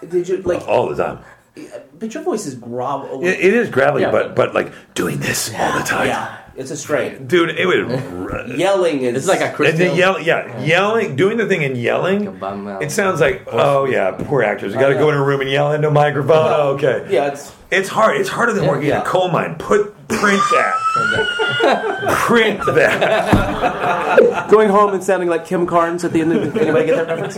Did 0.10 0.27
you 0.27 0.38
like? 0.38 0.67
All 0.67 0.89
the 0.89 0.96
time. 1.03 1.20
But 1.98 2.14
your 2.14 2.24
voice 2.24 2.46
is 2.46 2.56
grovel. 2.56 3.24
It, 3.24 3.40
it 3.40 3.54
is 3.54 3.70
gravelly, 3.70 4.02
Yeah, 4.04 4.12
but 4.12 4.36
but 4.36 4.54
like 4.54 4.72
doing 4.94 5.20
this 5.20 5.54
all 5.58 5.78
the 5.78 5.84
time. 5.86 6.08
Yeah. 6.08 6.38
it's 6.58 6.70
a 6.72 6.76
strain. 6.78 7.28
dude, 7.28 7.50
it 7.50 7.66
would. 7.66 8.58
Yelling 8.60 9.02
is 9.02 9.16
It's 9.16 9.28
like 9.28 9.40
a 9.42 9.46
And 9.46 9.56
Christian. 9.56 9.80
then 9.80 9.96
yell, 9.98 10.20
yeah, 10.20 10.62
yelling, 10.62 11.16
doing 11.16 11.38
the 11.38 11.48
thing 11.48 11.64
and 11.64 11.78
yelling. 11.78 12.20
Like 12.26 12.36
a 12.36 12.40
bum 12.40 12.64
mouth. 12.66 12.82
It 12.84 12.92
sounds 12.92 13.22
like, 13.22 13.44
oh 13.52 13.86
yeah, 13.86 14.12
poor 14.12 14.44
actors. 14.44 14.74
You 14.74 14.80
oh, 14.80 14.82
got 14.82 14.90
to 14.90 14.96
go 14.96 15.10
in 15.10 15.16
a 15.16 15.24
room 15.24 15.40
and 15.42 15.50
yell 15.50 15.72
into 15.72 15.88
a 15.88 15.92
microphone. 15.92 16.36
Oh, 16.38 16.70
okay, 16.76 17.08
Yeah, 17.10 17.28
it's 17.28 17.54
it's 17.72 17.88
hard. 17.90 18.18
It's 18.20 18.30
harder 18.30 18.52
than 18.54 18.64
Yeah. 18.66 18.70
working 18.70 18.90
in 18.90 18.96
a 18.98 19.04
coal 19.06 19.30
mine. 19.30 19.56
Put 19.56 19.94
print 20.10 20.42
that. 20.52 20.76
print 22.28 22.60
that. 22.76 24.50
going 24.52 24.70
home 24.70 24.94
and 24.94 25.04
sounding 25.04 25.30
like 25.30 25.46
Kim 25.46 25.66
Carnes 25.66 26.04
at 26.04 26.12
the 26.14 26.22
end 26.22 26.32
of 26.34 26.54
the. 26.54 26.62
Anybody 26.62 26.86
get 26.86 27.08
that 27.08 27.08
reference? 27.08 27.38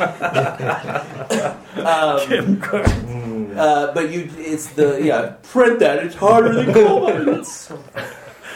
Um, 1.78 2.20
Kim 2.28 2.60
Carnes. 2.60 3.27
Uh, 3.58 3.94
but 3.94 4.10
you, 4.12 4.30
it's 4.38 4.68
the 4.74 5.02
yeah. 5.04 5.36
Print 5.44 5.80
that. 5.80 6.04
It's 6.04 6.16
harder 6.16 6.54
than 6.54 6.74
coal 6.74 7.02
mines. 7.10 7.72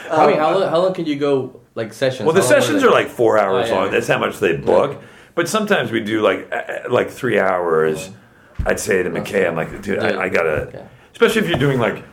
I 0.10 0.28
mean, 0.28 0.38
how 0.38 0.58
long, 0.60 0.70
how 0.70 0.82
long 0.82 0.94
can 0.94 1.06
you 1.06 1.16
go 1.18 1.62
like 1.76 1.94
sessions? 1.94 2.26
Well, 2.26 2.34
the 2.36 2.42
How 2.42 2.50
long 2.52 2.62
sessions 2.62 2.82
they? 2.82 2.88
are 2.88 2.92
like 2.92 3.08
four 3.08 3.38
hours 3.40 3.68
Oh, 3.70 3.74
yeah. 3.74 3.80
long. 3.82 3.92
That's 3.92 4.08
how 4.08 4.20
much 4.20 4.40
they 4.40 4.58
book. 4.58 5.02
But 5.36 5.48
sometimes 5.48 5.92
we 5.92 6.02
do 6.02 6.22
like 6.22 6.52
uh, 6.52 6.90
like 6.90 7.10
three 7.10 7.40
hours. 7.40 8.10
I'd 8.66 8.80
say 8.80 9.02
to 9.04 9.10
McKay, 9.10 9.48
I'm 9.48 9.56
like, 9.56 9.82
dude, 9.82 10.02
Yeah. 10.02 10.10
I, 10.10 10.24
I 10.24 10.30
gotta. 10.30 10.50
Okay. 10.68 10.86
Especially 11.14 11.42
if 11.42 11.50
you're 11.50 11.58
doing 11.60 11.80
like, 11.80 12.04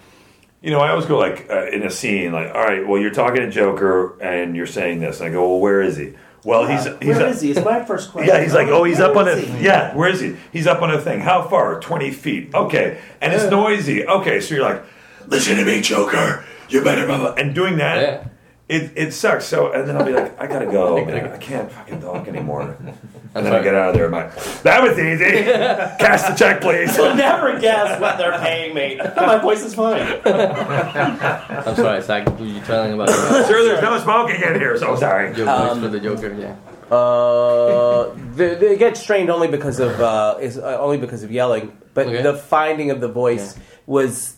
you 0.62 0.70
know, 0.70 0.80
I 0.80 0.90
always 0.90 1.06
go 1.06 1.18
like 1.18 1.46
uh, 1.50 1.66
in 1.66 1.82
a 1.82 1.90
scene, 1.90 2.32
like, 2.32 2.54
all 2.54 2.62
right, 2.64 2.86
well, 2.86 3.00
you're 3.00 3.10
talking 3.12 3.42
to 3.42 3.50
Joker 3.50 4.18
and 4.20 4.56
you're 4.56 4.66
saying 4.66 5.00
this, 5.00 5.20
and 5.20 5.28
I 5.28 5.32
go, 5.32 5.46
well, 5.48 5.60
where 5.60 5.82
is 5.82 5.96
he? 5.96 6.14
Well, 6.44 6.66
he's 6.66 6.84
he's 7.00 7.16
Where 7.16 7.26
a- 7.26 7.30
is 7.30 7.40
he? 7.40 7.50
It's 7.50 7.64
my 7.64 7.84
first 7.84 8.10
question. 8.12 8.32
Yeah, 8.34 8.42
he's 8.42 8.54
like, 8.54 8.68
oh, 8.68 8.84
he's 8.84 8.98
Where 8.98 9.10
up 9.10 9.16
on 9.16 9.28
a 9.28 9.36
he? 9.36 9.64
yeah. 9.64 9.94
Where 9.94 10.08
is 10.08 10.20
he? 10.20 10.36
He's 10.52 10.66
up 10.66 10.80
on 10.82 10.90
a 10.90 11.00
thing. 11.00 11.20
How 11.20 11.42
far? 11.48 11.80
Twenty 11.80 12.10
feet. 12.10 12.54
Okay, 12.54 12.98
and 13.20 13.32
it's 13.32 13.50
noisy. 13.50 14.06
Okay, 14.06 14.40
so 14.40 14.54
you're 14.54 14.64
like, 14.64 14.82
listen 15.26 15.56
to 15.56 15.64
me, 15.64 15.80
Joker. 15.80 16.44
You 16.68 16.82
better 16.84 17.06
blah, 17.06 17.18
blah. 17.18 17.32
and 17.34 17.54
doing 17.54 17.78
that. 17.78 18.00
Yeah. 18.02 18.24
It, 18.68 18.92
it 18.96 19.12
sucks. 19.12 19.46
So 19.46 19.72
and 19.72 19.88
then 19.88 19.96
I'll 19.96 20.04
be 20.04 20.12
like, 20.12 20.38
I 20.40 20.46
gotta 20.46 20.66
go. 20.66 21.02
man. 21.06 21.26
I 21.32 21.38
can't 21.38 21.72
fucking 21.72 22.00
talk 22.02 22.28
anymore. 22.28 22.76
And 23.34 23.44
then 23.46 23.52
I 23.52 23.62
get 23.62 23.74
out 23.74 23.90
of 23.90 23.94
there. 23.94 24.06
and 24.06 24.14
I'm 24.16 24.24
like, 24.26 24.62
that 24.62 24.82
was 24.82 24.98
easy. 24.98 25.42
Cash 26.00 26.22
the 26.28 26.34
check, 26.34 26.60
please. 26.60 26.96
You'll 26.96 27.14
never 27.14 27.58
guess 27.60 28.00
what 28.00 28.16
they're 28.18 28.38
paying 28.38 28.74
me. 28.74 28.96
My 29.16 29.38
voice 29.38 29.62
is 29.64 29.74
fine. 29.74 30.00
I'm 30.24 31.76
sorry, 31.76 32.00
Zach. 32.02 32.26
Were 32.38 32.46
you 32.46 32.60
telling 32.62 32.94
about 32.94 33.08
your, 33.08 33.16
Sir, 33.44 33.64
there's 33.64 33.82
no 33.82 33.98
smoking 34.00 34.36
in 34.42 34.54
here. 34.54 34.76
So 34.78 34.96
sorry. 34.96 35.36
your 35.36 35.46
voice 35.46 35.78
for 35.78 35.88
the 35.88 36.00
Joker? 36.00 36.34
Yeah. 36.34 36.56
Uh, 36.94 38.14
they, 38.34 38.54
they 38.54 38.76
get 38.78 38.96
strained 38.96 39.28
only 39.30 39.48
because 39.48 39.78
of 39.78 40.00
uh, 40.00 40.38
is 40.40 40.56
uh, 40.58 40.78
only 40.80 40.96
because 40.96 41.22
of 41.22 41.30
yelling. 41.30 41.76
But 41.94 42.06
Okay. 42.08 42.22
the 42.22 42.34
finding 42.34 42.90
of 42.90 43.00
the 43.00 43.08
voice 43.08 43.56
Yeah. 43.56 43.62
was, 43.86 44.36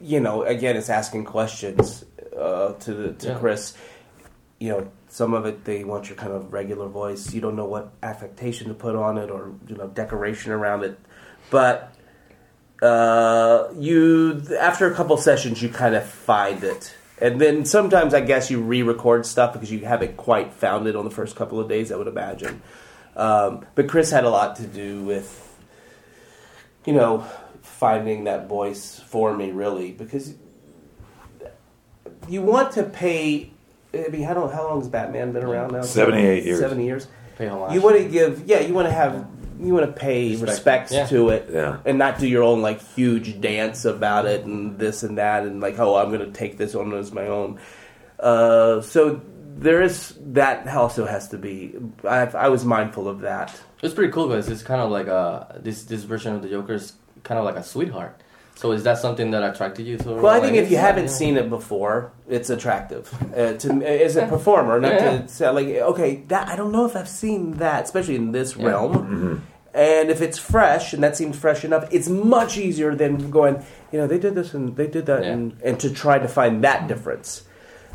you 0.00 0.18
know, 0.20 0.42
again, 0.42 0.76
it's 0.76 0.90
asking 0.90 1.24
questions 1.24 2.04
uh, 2.36 2.72
to 2.72 2.94
the, 2.94 3.12
to 3.12 3.28
Yeah. 3.28 3.38
Chris. 3.38 3.74
You 4.58 4.68
know, 4.70 4.88
some 5.14 5.32
of 5.32 5.46
it 5.46 5.64
they 5.64 5.84
want 5.84 6.08
your 6.08 6.16
kind 6.16 6.32
of 6.32 6.52
regular 6.52 6.88
voice. 6.88 7.32
You 7.32 7.40
don't 7.40 7.54
know 7.54 7.66
what 7.66 7.92
affectation 8.02 8.66
to 8.66 8.74
put 8.74 8.96
on 8.96 9.16
it 9.16 9.30
or 9.30 9.52
you 9.68 9.76
know 9.76 9.86
decoration 9.86 10.50
around 10.50 10.82
it, 10.82 10.98
but 11.52 11.94
uh, 12.82 13.68
you 13.78 14.42
after 14.58 14.90
a 14.90 14.94
couple 14.94 15.16
sessions 15.16 15.62
you 15.62 15.68
kind 15.68 15.94
of 15.94 16.04
find 16.04 16.64
it. 16.64 16.96
And 17.20 17.40
then 17.40 17.64
sometimes 17.64 18.12
i 18.12 18.20
guess 18.20 18.50
you 18.50 18.60
re-record 18.60 19.24
stuff 19.24 19.52
because 19.52 19.70
you 19.70 19.84
haven't 19.84 20.16
quite 20.16 20.52
found 20.52 20.88
it 20.88 20.96
on 20.96 21.04
the 21.04 21.12
first 21.12 21.36
couple 21.36 21.60
of 21.60 21.68
days 21.68 21.92
i 21.92 21.96
would 21.96 22.08
imagine. 22.08 22.60
Um, 23.14 23.64
but 23.76 23.88
chris 23.88 24.10
had 24.10 24.24
a 24.24 24.30
lot 24.30 24.56
to 24.56 24.66
do 24.66 25.04
with 25.04 25.56
you 26.84 26.92
know 26.92 27.24
finding 27.62 28.24
that 28.24 28.48
voice 28.48 28.98
for 28.98 29.32
me 29.36 29.52
really 29.52 29.92
because 29.92 30.34
you 32.28 32.42
want 32.42 32.72
to 32.72 32.82
pay 32.82 33.53
i 33.94 34.08
mean 34.08 34.22
how, 34.22 34.34
long- 34.34 34.50
how 34.50 34.64
long 34.68 34.78
has 34.80 34.88
batman 34.88 35.32
been 35.32 35.44
around 35.44 35.72
now 35.72 35.82
78 35.82 36.44
years. 36.44 36.58
70 36.60 36.84
years 36.84 37.08
Pay 37.38 37.48
homage. 37.48 37.74
you 37.74 37.80
want 37.80 37.96
to 37.96 38.04
give 38.04 38.44
yeah 38.46 38.60
you 38.60 38.74
want 38.74 38.86
to 38.88 38.92
have 38.94 39.26
you 39.60 39.72
want 39.72 39.86
to 39.86 39.92
pay 39.92 40.30
Respect. 40.32 40.50
respects 40.50 40.92
Yeah. 40.92 41.06
to 41.06 41.28
it 41.30 41.48
Yeah. 41.52 41.78
and 41.84 41.98
not 41.98 42.18
do 42.18 42.26
your 42.28 42.42
own 42.42 42.62
like 42.62 42.80
huge 42.94 43.40
dance 43.40 43.84
about 43.84 44.26
it 44.26 44.44
and 44.44 44.78
this 44.78 45.02
and 45.02 45.18
that 45.18 45.44
and 45.44 45.60
like 45.60 45.78
oh 45.78 45.96
i'm 45.96 46.08
going 46.10 46.20
to 46.20 46.30
take 46.32 46.58
this 46.58 46.74
on 46.74 46.92
as 46.94 47.12
my 47.12 47.26
own 47.26 47.58
uh, 48.20 48.80
so 48.80 49.20
there 49.56 49.82
is 49.82 50.14
that 50.20 50.66
also 50.68 51.06
has 51.06 51.28
to 51.28 51.38
be 51.38 51.74
I, 52.04 52.26
I 52.26 52.48
was 52.48 52.64
mindful 52.64 53.08
of 53.08 53.20
that 53.20 53.54
It's 53.82 53.94
pretty 53.94 54.12
cool 54.12 54.28
because 54.28 54.48
it's 54.48 54.62
kind 54.62 54.80
of 54.80 54.90
like 54.90 55.06
a 55.08 55.60
this 55.62 55.84
this 55.84 56.02
version 56.04 56.34
of 56.34 56.42
the 56.42 56.48
Joker 56.48 56.74
is 56.74 56.94
kind 57.22 57.38
of 57.38 57.44
like 57.44 57.56
a 57.56 57.62
sweetheart. 57.62 58.20
So 58.56 58.70
is 58.72 58.84
that 58.84 58.98
something 58.98 59.30
that 59.32 59.42
attracted 59.42 59.84
you 59.86 59.96
to? 59.98 60.10
well 60.14 60.34
i 60.38 60.40
think 60.40 60.56
if 60.56 60.70
you 60.70 60.76
haven't 60.76 61.04
Yeah. 61.10 61.20
seen 61.22 61.36
it 61.36 61.50
before 61.50 62.12
it's 62.28 62.50
attractive 62.50 63.04
uh, 63.36 63.54
to 63.62 63.68
as 64.06 64.16
a 64.16 64.26
performer 64.26 64.80
not 64.80 64.92
Yeah. 64.92 65.10
to 65.22 65.28
say 65.28 65.48
like 65.50 65.68
okay 65.92 66.10
that 66.28 66.48
i 66.48 66.54
don't 66.56 66.72
know 66.76 66.86
if 66.86 66.94
i've 66.96 67.08
seen 67.24 67.40
that 67.64 67.84
especially 67.84 68.16
in 68.16 68.32
this 68.32 68.50
Yeah. 68.56 68.66
realm 68.68 68.92
Mm-hmm. 68.94 69.34
And 69.76 70.08
if 70.08 70.20
it's 70.22 70.38
fresh, 70.38 70.92
and 70.94 71.02
that 71.02 71.16
seems 71.16 71.36
fresh 71.36 71.64
enough, 71.64 71.84
it's 71.90 72.08
much 72.08 72.56
easier 72.56 72.94
than 72.94 73.28
going, 73.28 73.56
you 73.90 73.98
know, 73.98 74.06
they 74.06 74.20
did 74.20 74.36
this 74.36 74.54
and 74.54 74.76
they 74.76 74.86
did 74.86 75.06
that, 75.06 75.24
Yeah. 75.24 75.32
and, 75.32 75.42
and 75.64 75.80
to 75.80 75.88
try 75.90 76.16
to 76.20 76.28
find 76.28 76.62
that 76.62 76.86
difference. 76.86 77.42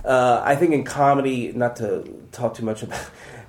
Uh, 0.04 0.42
I 0.52 0.58
think 0.58 0.74
in 0.74 0.84
comedy, 0.84 1.54
not 1.56 1.78
to 1.78 1.88
talk 2.34 2.52
too 2.56 2.66
much 2.66 2.84
about 2.84 3.00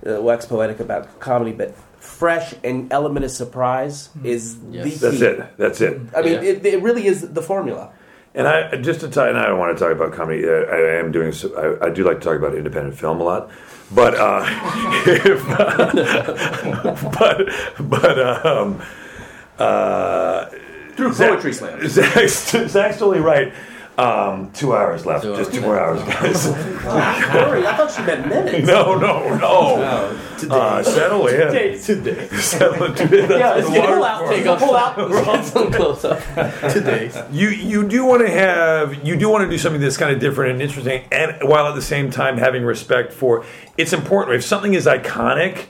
uh, 0.06 0.22
wax 0.22 0.46
poetic 0.46 0.78
about 0.78 1.18
comedy, 1.18 1.50
but 1.50 1.74
fresh 2.00 2.54
and 2.64 2.92
element 2.92 3.24
of 3.24 3.30
surprise 3.30 4.08
is 4.24 4.56
Yes. 4.70 4.84
the 4.84 4.90
key. 4.90 4.96
That's 4.96 5.20
it. 5.20 5.56
That's 5.56 5.80
it. 5.80 6.00
I 6.16 6.22
mean, 6.22 6.32
Yeah. 6.32 6.40
it, 6.50 6.66
it 6.66 6.82
really 6.82 7.06
is 7.06 7.20
the 7.32 7.42
formula. 7.42 7.90
And 8.34 8.46
I 8.48 8.76
just 8.76 9.00
to 9.00 9.08
tell 9.08 9.24
you, 9.24 9.30
and 9.30 9.38
I 9.38 9.46
don't 9.46 9.58
want 9.58 9.76
to 9.76 9.84
talk 9.84 9.92
about 9.92 10.12
comedy. 10.12 10.44
Uh, 10.48 10.52
I 10.52 10.98
am 10.98 11.10
doing. 11.12 11.32
so- 11.32 11.52
I, 11.82 11.86
I 11.86 11.90
do 11.90 12.04
like 12.04 12.18
to 12.20 12.24
talk 12.24 12.36
about 12.36 12.54
independent 12.54 12.96
film 12.96 13.20
a 13.20 13.24
lot, 13.24 13.50
but 13.90 14.14
uh, 14.14 14.44
if, 15.06 15.42
but 17.18 17.48
but 17.88 18.46
um, 18.46 18.80
uh, 19.58 20.46
Through 20.96 21.12
Zach- 21.12 21.30
poetry 21.30 21.52
slam. 21.52 21.86
Zach's, 21.88 22.50
Zach's 22.70 22.98
totally 22.98 23.20
right. 23.20 23.52
Um, 23.98 24.50
two 24.52 24.74
hours 24.74 25.04
left. 25.04 25.24
Two 25.24 25.36
Just 25.36 25.52
two 25.52 25.60
more 25.60 25.78
hours, 25.78 26.00
guys. 26.02 26.42
Sorry, 26.82 27.66
I 27.66 27.76
thought 27.76 27.90
she 27.90 28.02
meant 28.02 28.28
minutes. 28.28 28.66
no, 28.66 28.96
no, 28.98 29.36
no. 29.36 30.18
Uh, 30.50 30.82
settle 30.82 31.26
in. 31.26 31.48
Today. 31.52 31.76
Settle 32.40 32.84
in. 32.84 32.94
That's 32.94 33.30
Yeah, 33.30 33.58
it's 33.58 33.68
the 33.68 33.74
get 33.74 33.84
pull 33.86 34.00
word 34.00 34.06
out, 34.06 34.26
for 34.26 34.32
take 34.32 34.46
a 34.46 34.56
pull 34.56 34.74
out. 34.76 35.44
Some 35.44 35.70
close 35.72 36.04
up 36.04 36.18
today. 36.72 37.10
you 37.30 37.48
you 37.50 37.86
do 37.86 38.04
want 38.06 38.22
to 38.22 38.30
have 38.30 39.06
you 39.06 39.16
do 39.16 39.28
want 39.28 39.44
to 39.44 39.50
do 39.50 39.58
something 39.58 39.82
that's 39.82 39.98
kind 39.98 40.12
of 40.14 40.18
different 40.20 40.52
and 40.52 40.62
interesting 40.62 41.04
and 41.12 41.36
while 41.46 41.66
at 41.66 41.74
the 41.74 41.82
same 41.82 42.10
time 42.10 42.38
having 42.38 42.62
respect 42.64 43.12
for 43.12 43.44
it's 43.76 43.92
important 43.92 44.34
if 44.36 44.44
something 44.44 44.72
is 44.72 44.86
iconic 44.86 45.66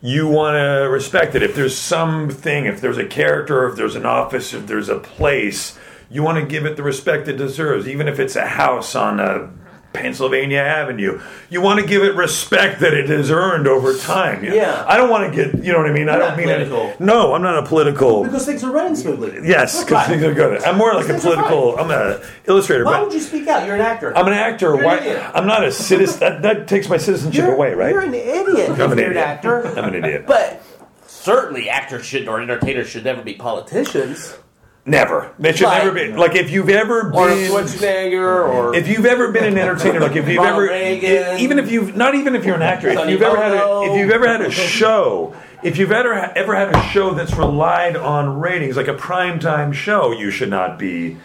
you 0.00 0.26
want 0.26 0.54
to 0.56 0.88
respect 0.90 1.34
it 1.36 1.42
if 1.42 1.54
there's 1.54 1.76
something 1.76 2.66
if 2.66 2.80
there's 2.80 2.98
a 2.98 3.06
character 3.06 3.68
if 3.68 3.76
there's 3.76 3.94
an 3.94 4.06
office 4.06 4.52
if 4.52 4.66
there's 4.66 4.88
a 4.88 4.98
place 4.98 5.78
you 6.10 6.22
want 6.22 6.38
to 6.38 6.46
give 6.46 6.64
it 6.66 6.76
the 6.76 6.82
respect 6.82 7.28
it 7.28 7.36
deserves 7.36 7.86
even 7.88 8.08
if 8.08 8.18
it's 8.18 8.36
a 8.36 8.46
house 8.46 8.94
on 8.94 9.20
a 9.20 9.50
Pennsylvania 9.92 10.58
Avenue. 10.60 11.20
You 11.48 11.60
want 11.62 11.80
to 11.80 11.86
give 11.86 12.02
it 12.02 12.14
respect 12.14 12.80
that 12.80 12.92
it 12.94 13.08
has 13.08 13.30
earned 13.30 13.66
over 13.66 13.96
time. 13.96 14.44
You 14.44 14.50
know? 14.50 14.56
Yeah. 14.56 14.84
I 14.86 14.96
don't 14.98 15.08
want 15.08 15.32
to 15.32 15.34
get, 15.34 15.64
you 15.64 15.72
know 15.72 15.78
what 15.78 15.90
I 15.90 15.92
mean? 15.92 16.08
I 16.08 16.12
You're 16.12 16.20
don't 16.20 16.28
not 16.28 16.38
mean 16.38 16.48
it. 16.50 16.68
political. 16.68 17.06
No, 17.06 17.34
I'm 17.34 17.42
not 17.42 17.64
a 17.64 17.66
political. 17.66 18.22
Because 18.22 18.44
things 18.44 18.62
are 18.62 18.70
running 18.70 18.94
smoothly. 18.96 19.48
Yes, 19.48 19.82
because 19.82 20.06
things 20.06 20.22
are 20.22 20.34
good. 20.34 20.62
I'm 20.62 20.76
more 20.76 20.92
like 20.94 21.08
a 21.08 21.14
political. 21.18 21.78
I'm 21.78 21.90
an 21.90 22.20
illustrator, 22.44 22.84
Why 22.84 23.02
would 23.02 23.12
you 23.14 23.20
speak 23.20 23.48
out? 23.48 23.66
You're 23.66 23.76
an 23.76 23.80
actor. 23.80 24.16
I'm 24.16 24.26
an 24.26 24.34
actor. 24.34 24.66
You're 24.66 24.78
an 24.78 24.84
Why? 24.84 24.98
idiot. 24.98 25.22
I'm 25.34 25.46
not 25.46 25.64
a 25.64 25.72
citizen. 25.72 26.20
That, 26.20 26.42
that 26.42 26.68
takes 26.68 26.88
my 26.88 26.98
citizenship 26.98 27.44
You're, 27.44 27.54
away, 27.54 27.72
right? 27.74 27.90
You're 27.90 28.02
an 28.02 28.14
idiot 28.14 28.70
I'm 28.70 28.92
an 28.92 28.98
you're 28.98 29.10
idiot. 29.10 29.10
an 29.12 29.16
actor. 29.16 29.66
I'm 29.66 29.84
an 29.84 29.94
idiot. 29.94 30.26
But 30.26 30.62
certainly 31.06 31.70
actors 31.70 32.04
should 32.04 32.28
or 32.28 32.40
entertainers 32.42 32.88
should 32.90 33.04
never 33.04 33.22
be 33.22 33.34
politicians. 33.34 34.36
Never. 34.88 35.30
They 35.38 35.52
should 35.52 35.66
Like- 35.66 35.84
never 35.84 35.94
be. 35.94 36.12
Like 36.14 36.34
if 36.34 36.50
you've 36.50 36.70
ever 36.70 37.10
Or 37.14 37.28
been. 37.28 37.50
Schwarzenegger 37.50 38.48
or 38.48 38.74
If 38.74 38.88
you've 38.88 39.04
ever 39.06 39.30
been 39.30 39.44
an 39.44 39.58
entertainer, 39.58 40.00
like 40.00 40.16
if 40.16 40.26
you've 40.28 40.38
Ronald 40.38 40.62
ever, 40.64 40.72
Reagan. 40.72 41.38
even 41.38 41.58
if 41.58 41.70
you've 41.70 41.94
not 41.96 42.14
even 42.14 42.34
if 42.34 42.44
you're 42.44 42.56
an 42.56 42.62
actor, 42.62 42.88
if 42.88 42.94
Sonny 42.98 43.12
you've 43.12 43.22
ever 43.22 43.36
had 43.36 43.52
a, 43.52 43.58
Bono. 43.58 43.92
if 43.92 43.98
you've 43.98 44.10
ever 44.10 44.26
had 44.26 44.40
a 44.40 44.50
show, 44.50 45.34
if 45.62 45.76
you've 45.76 45.92
ever 45.92 46.32
ever 46.34 46.54
had 46.54 46.74
a 46.74 46.82
show 46.88 47.10
that's 47.10 47.34
relied 47.34 47.96
on 47.96 48.40
ratings, 48.40 48.76
like 48.76 48.88
a 48.88 48.94
primetime 48.94 49.74
show, 49.74 50.10
you 50.12 50.30
should 50.30 50.50
not 50.50 50.78
be 50.78 51.18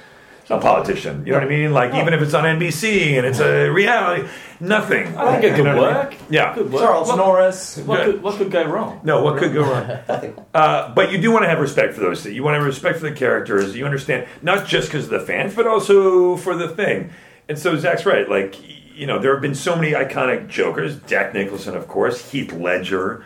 a 0.49 0.59
politician. 0.59 1.25
You 1.25 1.31
know 1.31 1.39
what 1.39 1.47
I 1.47 1.49
mean? 1.49 1.73
Like 1.73 1.93
even 1.95 2.13
if 2.13 2.21
it's 2.21 2.33
on 2.33 2.43
NBC 2.43 3.17
and 3.17 3.25
it's 3.25 3.39
a 3.39 3.69
reality, 3.69 4.27
nothing. 4.59 5.15
I 5.17 5.39
think 5.39 5.43
it 5.45 5.55
could 5.55 5.65
know 5.65 5.77
what 5.77 5.93
I 5.93 6.09
mean? 6.09 6.09
work. 6.09 6.15
Yeah. 6.29 6.53
Could 6.53 6.71
work. 6.71 6.81
Charles 6.81 7.07
what, 7.07 7.15
Norris. 7.17 7.77
What 7.77 8.03
could, 8.03 8.21
what 8.21 8.37
could 8.37 8.51
go 8.51 8.65
wrong? 8.65 8.99
No, 9.03 9.23
what 9.23 9.37
could 9.37 9.53
go 9.53 9.63
wrong? 9.63 10.35
Uh, 10.53 10.93
but 10.93 11.11
you 11.11 11.19
do 11.19 11.31
want 11.31 11.43
to 11.43 11.49
have 11.49 11.59
respect 11.59 11.95
for 11.95 12.01
those 12.01 12.21
things. 12.21 12.35
You 12.35 12.43
want 12.43 12.53
to 12.53 12.59
have 12.59 12.67
respect 12.67 12.99
for 12.99 13.09
the 13.09 13.15
characters. 13.15 13.75
You 13.75 13.85
understand, 13.85 14.27
not 14.43 14.67
just 14.67 14.87
because 14.87 15.05
of 15.05 15.09
the 15.09 15.19
fans, 15.19 15.55
but 15.55 15.65
also 15.65 16.37
for 16.37 16.55
the 16.55 16.69
thing. 16.69 17.09
And 17.49 17.57
so 17.57 17.75
Zach's 17.77 18.05
right. 18.05 18.29
Like, 18.29 18.55
you 18.95 19.07
know, 19.07 19.17
there 19.17 19.33
have 19.33 19.41
been 19.41 19.55
so 19.55 19.75
many 19.75 19.93
iconic 19.93 20.47
Jokers. 20.47 20.99
Jack 21.07 21.33
Nicholson, 21.33 21.75
of 21.75 21.87
course. 21.87 22.31
Heath 22.31 22.53
Ledger. 22.53 23.25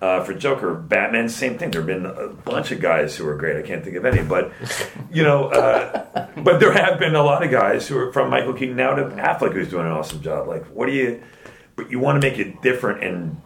Uh, 0.00 0.22
for 0.22 0.34
Joker, 0.34 0.74
Batman, 0.74 1.30
same 1.30 1.56
thing. 1.56 1.70
There 1.70 1.80
have 1.80 1.86
been 1.86 2.04
a 2.04 2.28
bunch 2.28 2.72
of 2.72 2.80
guys 2.80 3.16
who 3.16 3.26
are 3.26 3.36
great. 3.36 3.56
I 3.56 3.66
can't 3.66 3.82
think 3.82 3.96
of 3.96 4.04
any, 4.04 4.22
but 4.22 4.52
you 5.10 5.22
know, 5.22 5.46
uh, 5.46 6.03
but 6.42 6.60
there 6.60 6.72
have 6.72 6.98
been 6.98 7.14
a 7.14 7.22
lot 7.22 7.44
of 7.44 7.50
guys 7.50 7.86
who 7.86 7.98
are 7.98 8.12
from 8.12 8.30
Michael 8.30 8.54
Keaton 8.54 8.76
now 8.76 8.94
to 8.94 9.04
Affleck, 9.04 9.52
who's 9.52 9.70
doing 9.70 9.86
an 9.86 9.92
awesome 9.92 10.22
job. 10.22 10.48
Like, 10.48 10.64
what 10.66 10.86
do 10.86 10.92
you? 10.92 11.22
But 11.76 11.90
you 11.90 11.98
want 11.98 12.20
to 12.20 12.28
make 12.28 12.38
it 12.38 12.62
different 12.62 13.02
and 13.02 13.40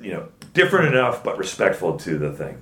you 0.00 0.12
know, 0.12 0.28
different 0.52 0.94
enough 0.94 1.24
but 1.24 1.38
respectful 1.38 1.96
to 1.98 2.18
the 2.18 2.32
thing. 2.32 2.60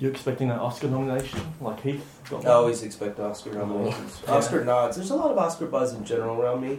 You 0.00 0.08
expecting 0.08 0.48
an 0.50 0.58
Oscar 0.60 0.86
nomination 0.86 1.40
like 1.60 1.80
Heath? 1.82 2.20
Got 2.30 2.46
I 2.46 2.50
always 2.50 2.84
expect 2.84 3.18
Oscar 3.18 3.52
nominations. 3.52 4.22
Oscar 4.28 4.64
nods. 4.64 4.96
There's 4.96 5.10
a 5.10 5.16
lot 5.16 5.32
of 5.32 5.38
Oscar 5.38 5.66
buzz 5.66 5.92
in 5.92 6.04
general 6.04 6.40
around 6.40 6.60
me, 6.60 6.78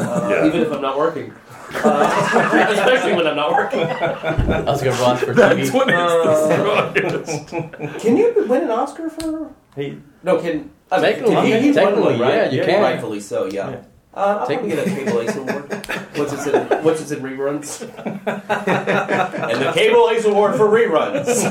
uh, 0.00 0.28
Yeah. 0.30 0.46
even 0.46 0.62
if 0.62 0.72
I'm 0.72 0.80
not 0.80 0.96
working. 0.96 1.30
Uh, 1.74 2.68
especially 2.70 3.12
when 3.14 3.26
I'm 3.26 3.36
not 3.36 3.52
working. 3.52 3.80
Oscar 4.68 4.90
Ross 4.92 5.20
for 5.20 5.34
That's 5.34 5.68
TV. 5.70 5.74
what 5.74 5.88
Uh, 5.92 6.92
it's 6.96 7.26
the 7.36 7.46
strongest. 7.46 8.02
Can 8.02 8.16
you 8.16 8.46
win 8.48 8.62
an 8.62 8.70
Oscar 8.70 9.10
for? 9.10 9.50
Heath. 9.76 9.98
No, 10.22 10.38
can. 10.40 10.70
I 10.90 10.96
mean, 11.00 11.02
Technically, 11.02 11.34
can 11.34 11.44
he, 11.46 11.52
he's 11.60 11.76
won 11.76 11.84
technically, 11.86 12.12
one, 12.12 12.20
right? 12.20 12.34
yeah, 12.34 12.50
you 12.50 12.64
can. 12.64 12.80
Rightfully 12.82 13.20
so, 13.20 13.44
yeah. 13.46 13.70
Yeah. 13.70 13.82
Uh, 14.16 14.38
I'll 14.40 14.46
Take- 14.46 14.58
probably 14.60 14.76
get 14.76 14.86
a 14.86 14.90
Cable 14.90 15.20
Ace 15.20 15.36
Award. 15.36 15.70
What's 16.14 16.32
its 16.32 16.46
in, 16.46 16.66
what's 16.84 17.00
its 17.00 17.10
in 17.10 17.20
reruns? 17.22 17.82
and 18.06 19.60
the 19.60 19.72
Cable 19.74 20.08
Ace 20.10 20.24
Award 20.24 20.54
for 20.54 20.66
reruns. 20.68 21.42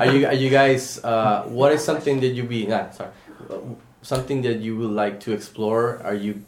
Are 0.00 0.06
you 0.10 0.26
are 0.26 0.34
you 0.34 0.50
guys? 0.50 0.98
Uh, 1.04 1.44
what 1.46 1.70
is 1.70 1.84
something 1.84 2.18
that 2.20 2.28
you 2.34 2.42
be? 2.42 2.66
Nah, 2.66 2.90
sorry. 2.90 3.10
Something 4.02 4.42
that 4.42 4.58
you 4.58 4.76
would 4.78 4.90
like 4.90 5.20
to 5.20 5.32
explore? 5.32 6.00
Are 6.02 6.14
you 6.14 6.42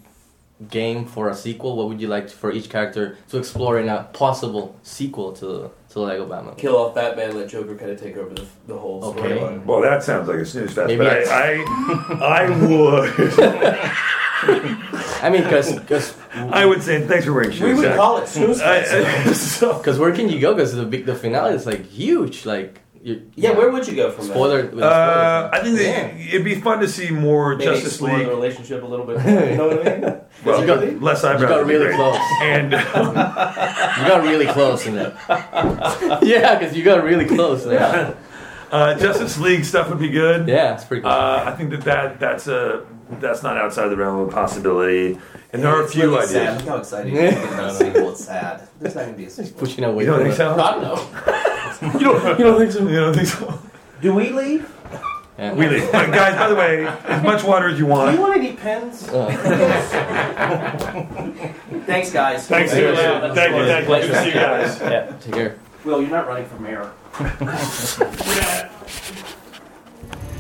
game 0.69 1.05
for 1.07 1.29
a 1.29 1.35
sequel? 1.35 1.77
What 1.77 1.89
would 1.89 2.01
you 2.01 2.09
like 2.09 2.29
for 2.29 2.51
each 2.51 2.69
character 2.69 3.17
to 3.31 3.39
explore 3.39 3.79
in 3.79 3.89
a 3.89 4.05
possible 4.13 4.75
sequel 4.83 5.33
to 5.35 5.71
to 5.91 6.01
Lego 6.01 6.27
Batman? 6.27 6.57
Kill 6.57 6.77
off 6.77 6.95
Batman, 6.97 7.37
let 7.37 7.49
Joker 7.49 7.77
kind 7.77 7.93
of 7.93 8.01
take 8.01 8.17
over 8.17 8.35
the, 8.35 8.45
the 8.67 8.77
whole 8.77 9.05
Okay. 9.05 9.21
storyline. 9.39 9.65
Well, 9.65 9.81
that 9.83 10.03
sounds 10.03 10.27
like 10.27 10.39
a 10.39 10.45
snooze 10.45 10.73
fest, 10.73 10.89
Maybe 10.89 11.05
but 11.05 11.29
I, 11.29 11.63
I, 11.63 12.47
I 12.47 12.67
would, 12.67 13.11
I 14.45 15.31
mean, 15.31 15.43
because 15.43 16.15
I 16.35 16.65
would 16.67 16.83
say 16.83 17.07
thanks 17.07 17.25
for 17.27 17.33
wearing 17.33 17.51
shoes. 17.53 17.61
We 17.63 17.75
would 17.75 17.83
Zach. 17.83 17.97
call 17.97 18.19
it 18.19 18.29
Snooze 18.29 18.61
I- 18.61 18.83
Fest. 18.83 19.27
I- 19.27 19.33
so- 19.35 19.79
because 19.79 19.99
where 19.99 20.13
can 20.13 20.29
you 20.29 20.41
go? 20.41 20.55
Because 20.55 20.75
the 20.75 20.85
big 20.85 21.07
the 21.07 21.15
finale 21.15 21.55
is 21.55 21.67
like 21.67 21.85
huge. 21.87 22.45
Like 22.47 22.81
you, 23.03 23.31
Yeah, 23.35 23.51
where 23.53 23.71
would 23.71 23.87
you 23.89 23.97
go 23.97 24.11
from 24.11 24.25
spoiler? 24.27 24.63
that? 24.63 24.75
with 24.75 24.85
Uh, 24.85 25.51
I 25.53 25.61
think 25.61 25.79
Yeah. 25.81 26.09
that 26.09 26.21
it'd 26.21 26.45
be 26.45 26.61
fun 26.61 26.81
to 26.81 26.89
see 26.89 27.11
more 27.11 27.57
Maybe 27.57 27.65
Justice 27.71 27.87
explore 27.95 28.17
League. 28.17 28.27
the 28.27 28.33
relationship 28.35 28.83
a 28.83 28.87
little 28.87 29.07
bit. 29.07 29.19
more, 29.25 29.41
You 29.51 29.57
know 29.57 29.69
what 29.69 29.87
I 29.89 29.99
mean? 29.99 30.15
Well, 30.45 30.61
You 30.61 30.67
got- 30.67 31.03
less 31.03 31.25
eyebrows. 31.25 31.43
you 31.43 31.49
got 31.49 31.67
really 31.67 31.95
close. 31.95 32.19
And 32.43 32.73
You 32.73 34.09
got 34.09 34.23
really 34.23 34.47
close 34.47 34.87
in 34.87 34.95
that. 34.97 35.15
yeah, 36.23 36.59
because 36.59 36.77
you 36.77 36.85
got 36.85 37.03
really 37.05 37.25
close. 37.27 37.67
Yeah, 37.67 38.15
uh, 38.71 38.95
Justice 38.95 39.39
League 39.39 39.65
stuff 39.65 39.89
would 39.91 39.99
be 39.99 40.09
good. 40.09 40.49
yeah, 40.49 40.75
it's 40.75 40.85
pretty 40.85 41.03
cool. 41.03 41.11
Uh, 41.11 41.45
I 41.47 41.53
think 41.57 41.71
that, 41.71 41.83
that 41.83 42.21
that's 42.21 42.47
a 42.49 42.85
that's 43.21 43.43
not 43.43 43.57
outside 43.57 43.89
the 43.89 43.97
realm 43.97 44.21
of 44.21 44.31
possibility. 44.31 45.19
And 45.53 45.63
there 45.63 45.71
are 45.71 45.83
a 45.85 45.89
few 45.89 46.05
really 46.05 46.17
ideas. 46.19 46.31
Sad. 46.31 46.59
Look 46.61 46.69
how 46.69 46.77
exciting 46.79 47.15
you 47.15 47.21
are 47.21 47.29
about 47.29 47.71
a 47.71 47.75
sequel. 47.75 48.11
It's 48.13 48.25
sad. 48.25 48.69
There's 48.81 48.95
not 48.95 49.03
going 49.03 49.15
to 49.15 49.19
be 49.19 49.27
a 49.27 49.31
sequel. 49.31 49.59
Pushing 49.61 49.85
away. 49.85 50.05
You 50.05 50.11
don't 50.11 50.21
from 50.21 50.29
think 50.29 50.35
it. 50.35 50.39
so? 50.39 50.57
God, 50.57 50.83
no. 50.83 50.97
You 51.99 51.99
don't, 51.99 52.23
know. 52.23 52.31
you 52.39 52.45
don't 52.45 52.59
think 52.61 52.71
so? 52.73 52.79
You 52.89 52.97
don't 53.01 53.15
think 53.15 53.27
so? 53.27 53.59
Do 54.01 54.15
we 54.15 54.31
leave? 54.31 54.71
Yeah. 55.37 55.53
We 55.55 55.67
leave. 55.69 55.83
Uh, 55.93 56.07
guys, 56.07 56.37
by 56.37 56.49
the 56.49 56.55
way, 56.55 56.87
as 56.87 57.23
much 57.25 57.43
water 57.43 57.67
as 57.69 57.77
you 57.79 57.87
want. 57.87 58.11
Do 58.13 58.17
you 58.17 58.21
want. 58.23 58.35
want 58.37 58.45
any 58.45 58.55
pens? 58.57 59.09
Uh, 59.09 59.27
Thanks, 61.87 62.13
guys. 62.13 62.47
Thanks, 62.47 62.71
Thank 62.71 62.73
dude. 62.73 62.97
you. 62.97 63.03
Thank 63.35 63.57
you, 63.57 63.65
thank 63.65 63.89
you. 63.89 63.97
Good 63.97 64.07
to 64.13 64.21
see 64.21 64.27
you 64.29 64.33
guys. 64.35 64.79
yeah, 64.81 65.13
take 65.21 65.35
care. 65.35 65.57
Will, 65.85 66.01
you're 66.01 66.11
not 66.11 66.29
running 66.29 66.47
for 66.47 66.59
mayor. 66.61 66.93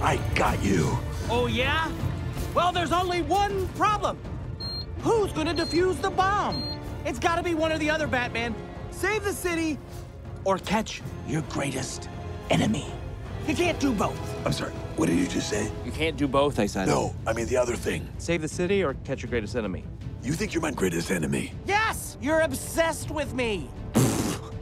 I 0.00 0.16
got 0.34 0.62
you. 0.62 0.98
Oh, 1.30 1.46
yeah? 1.46 1.90
Well, 2.54 2.70
there's 2.70 2.92
only 2.92 3.22
one 3.22 3.66
problem. 3.68 4.18
Who's 5.00 5.32
gonna 5.32 5.54
defuse 5.54 6.00
the 6.00 6.10
bomb? 6.10 6.62
It's 7.06 7.18
gotta 7.18 7.42
be 7.42 7.54
one 7.54 7.72
or 7.72 7.78
the 7.78 7.88
other, 7.88 8.06
Batman. 8.06 8.54
Save 8.90 9.24
the 9.24 9.32
city 9.32 9.78
or 10.44 10.58
catch 10.58 11.00
your 11.26 11.42
greatest 11.42 12.08
enemy. 12.50 12.86
You 13.48 13.54
can't 13.54 13.80
do 13.80 13.92
both. 13.92 14.46
I'm 14.46 14.52
sorry. 14.52 14.72
What 14.96 15.06
did 15.06 15.18
you 15.18 15.26
just 15.26 15.48
say? 15.48 15.70
You 15.84 15.92
can't 15.92 16.16
do 16.16 16.28
both, 16.28 16.58
I 16.58 16.66
said. 16.66 16.86
No, 16.88 17.14
I 17.26 17.32
mean 17.32 17.46
the 17.46 17.56
other 17.56 17.74
thing. 17.74 18.06
Save 18.18 18.42
the 18.42 18.48
city 18.48 18.84
or 18.84 18.94
catch 19.04 19.22
your 19.22 19.30
greatest 19.30 19.56
enemy. 19.56 19.84
You 20.22 20.34
think 20.34 20.52
you're 20.52 20.62
my 20.62 20.70
greatest 20.70 21.10
enemy? 21.10 21.52
Yes! 21.66 22.16
You're 22.20 22.40
obsessed 22.40 23.10
with 23.10 23.34
me. 23.34 23.70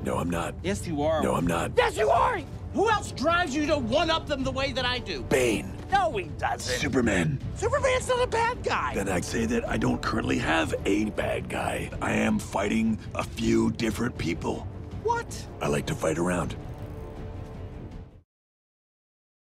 No, 0.03 0.17
I'm 0.17 0.31
not. 0.31 0.55
Yes, 0.62 0.87
you 0.87 1.03
are. 1.03 1.23
No, 1.23 1.35
I'm 1.35 1.47
not. 1.47 1.73
Yes, 1.77 1.99
you 1.99 2.09
are! 2.09 2.41
Who 2.73 2.88
else 2.88 3.12
drives 3.12 3.55
you 3.55 3.67
to 3.67 3.77
one 3.77 4.09
up 4.09 4.27
them 4.27 4.43
the 4.43 4.51
way 4.51 4.73
that 4.73 4.87
I 4.87 4.99
do? 4.99 5.21
Bane. 5.25 5.71
No, 5.90 6.16
he 6.16 6.24
doesn't. 6.38 6.79
Superman. 6.79 7.38
Superman's 7.57 8.09
not 8.09 8.22
a 8.22 8.26
bad 8.26 8.62
guy. 8.62 8.94
Then 8.94 9.09
I'd 9.09 9.24
say 9.24 9.46
that 9.46 9.68
I 9.68 9.76
don't 9.76 10.00
currently 10.00 10.38
have 10.38 10.74
a 10.85 11.07
bad 11.11 11.48
guy. 11.48 11.90
I 12.00 12.12
am 12.12 12.38
fighting 12.38 12.98
a 13.14 13.24
few 13.24 13.72
different 13.72 14.16
people. 14.16 14.66
What? 15.03 15.46
I 15.61 15.68
like 15.68 15.87
to 15.87 15.94
fight 15.94 16.18
around. 16.18 16.57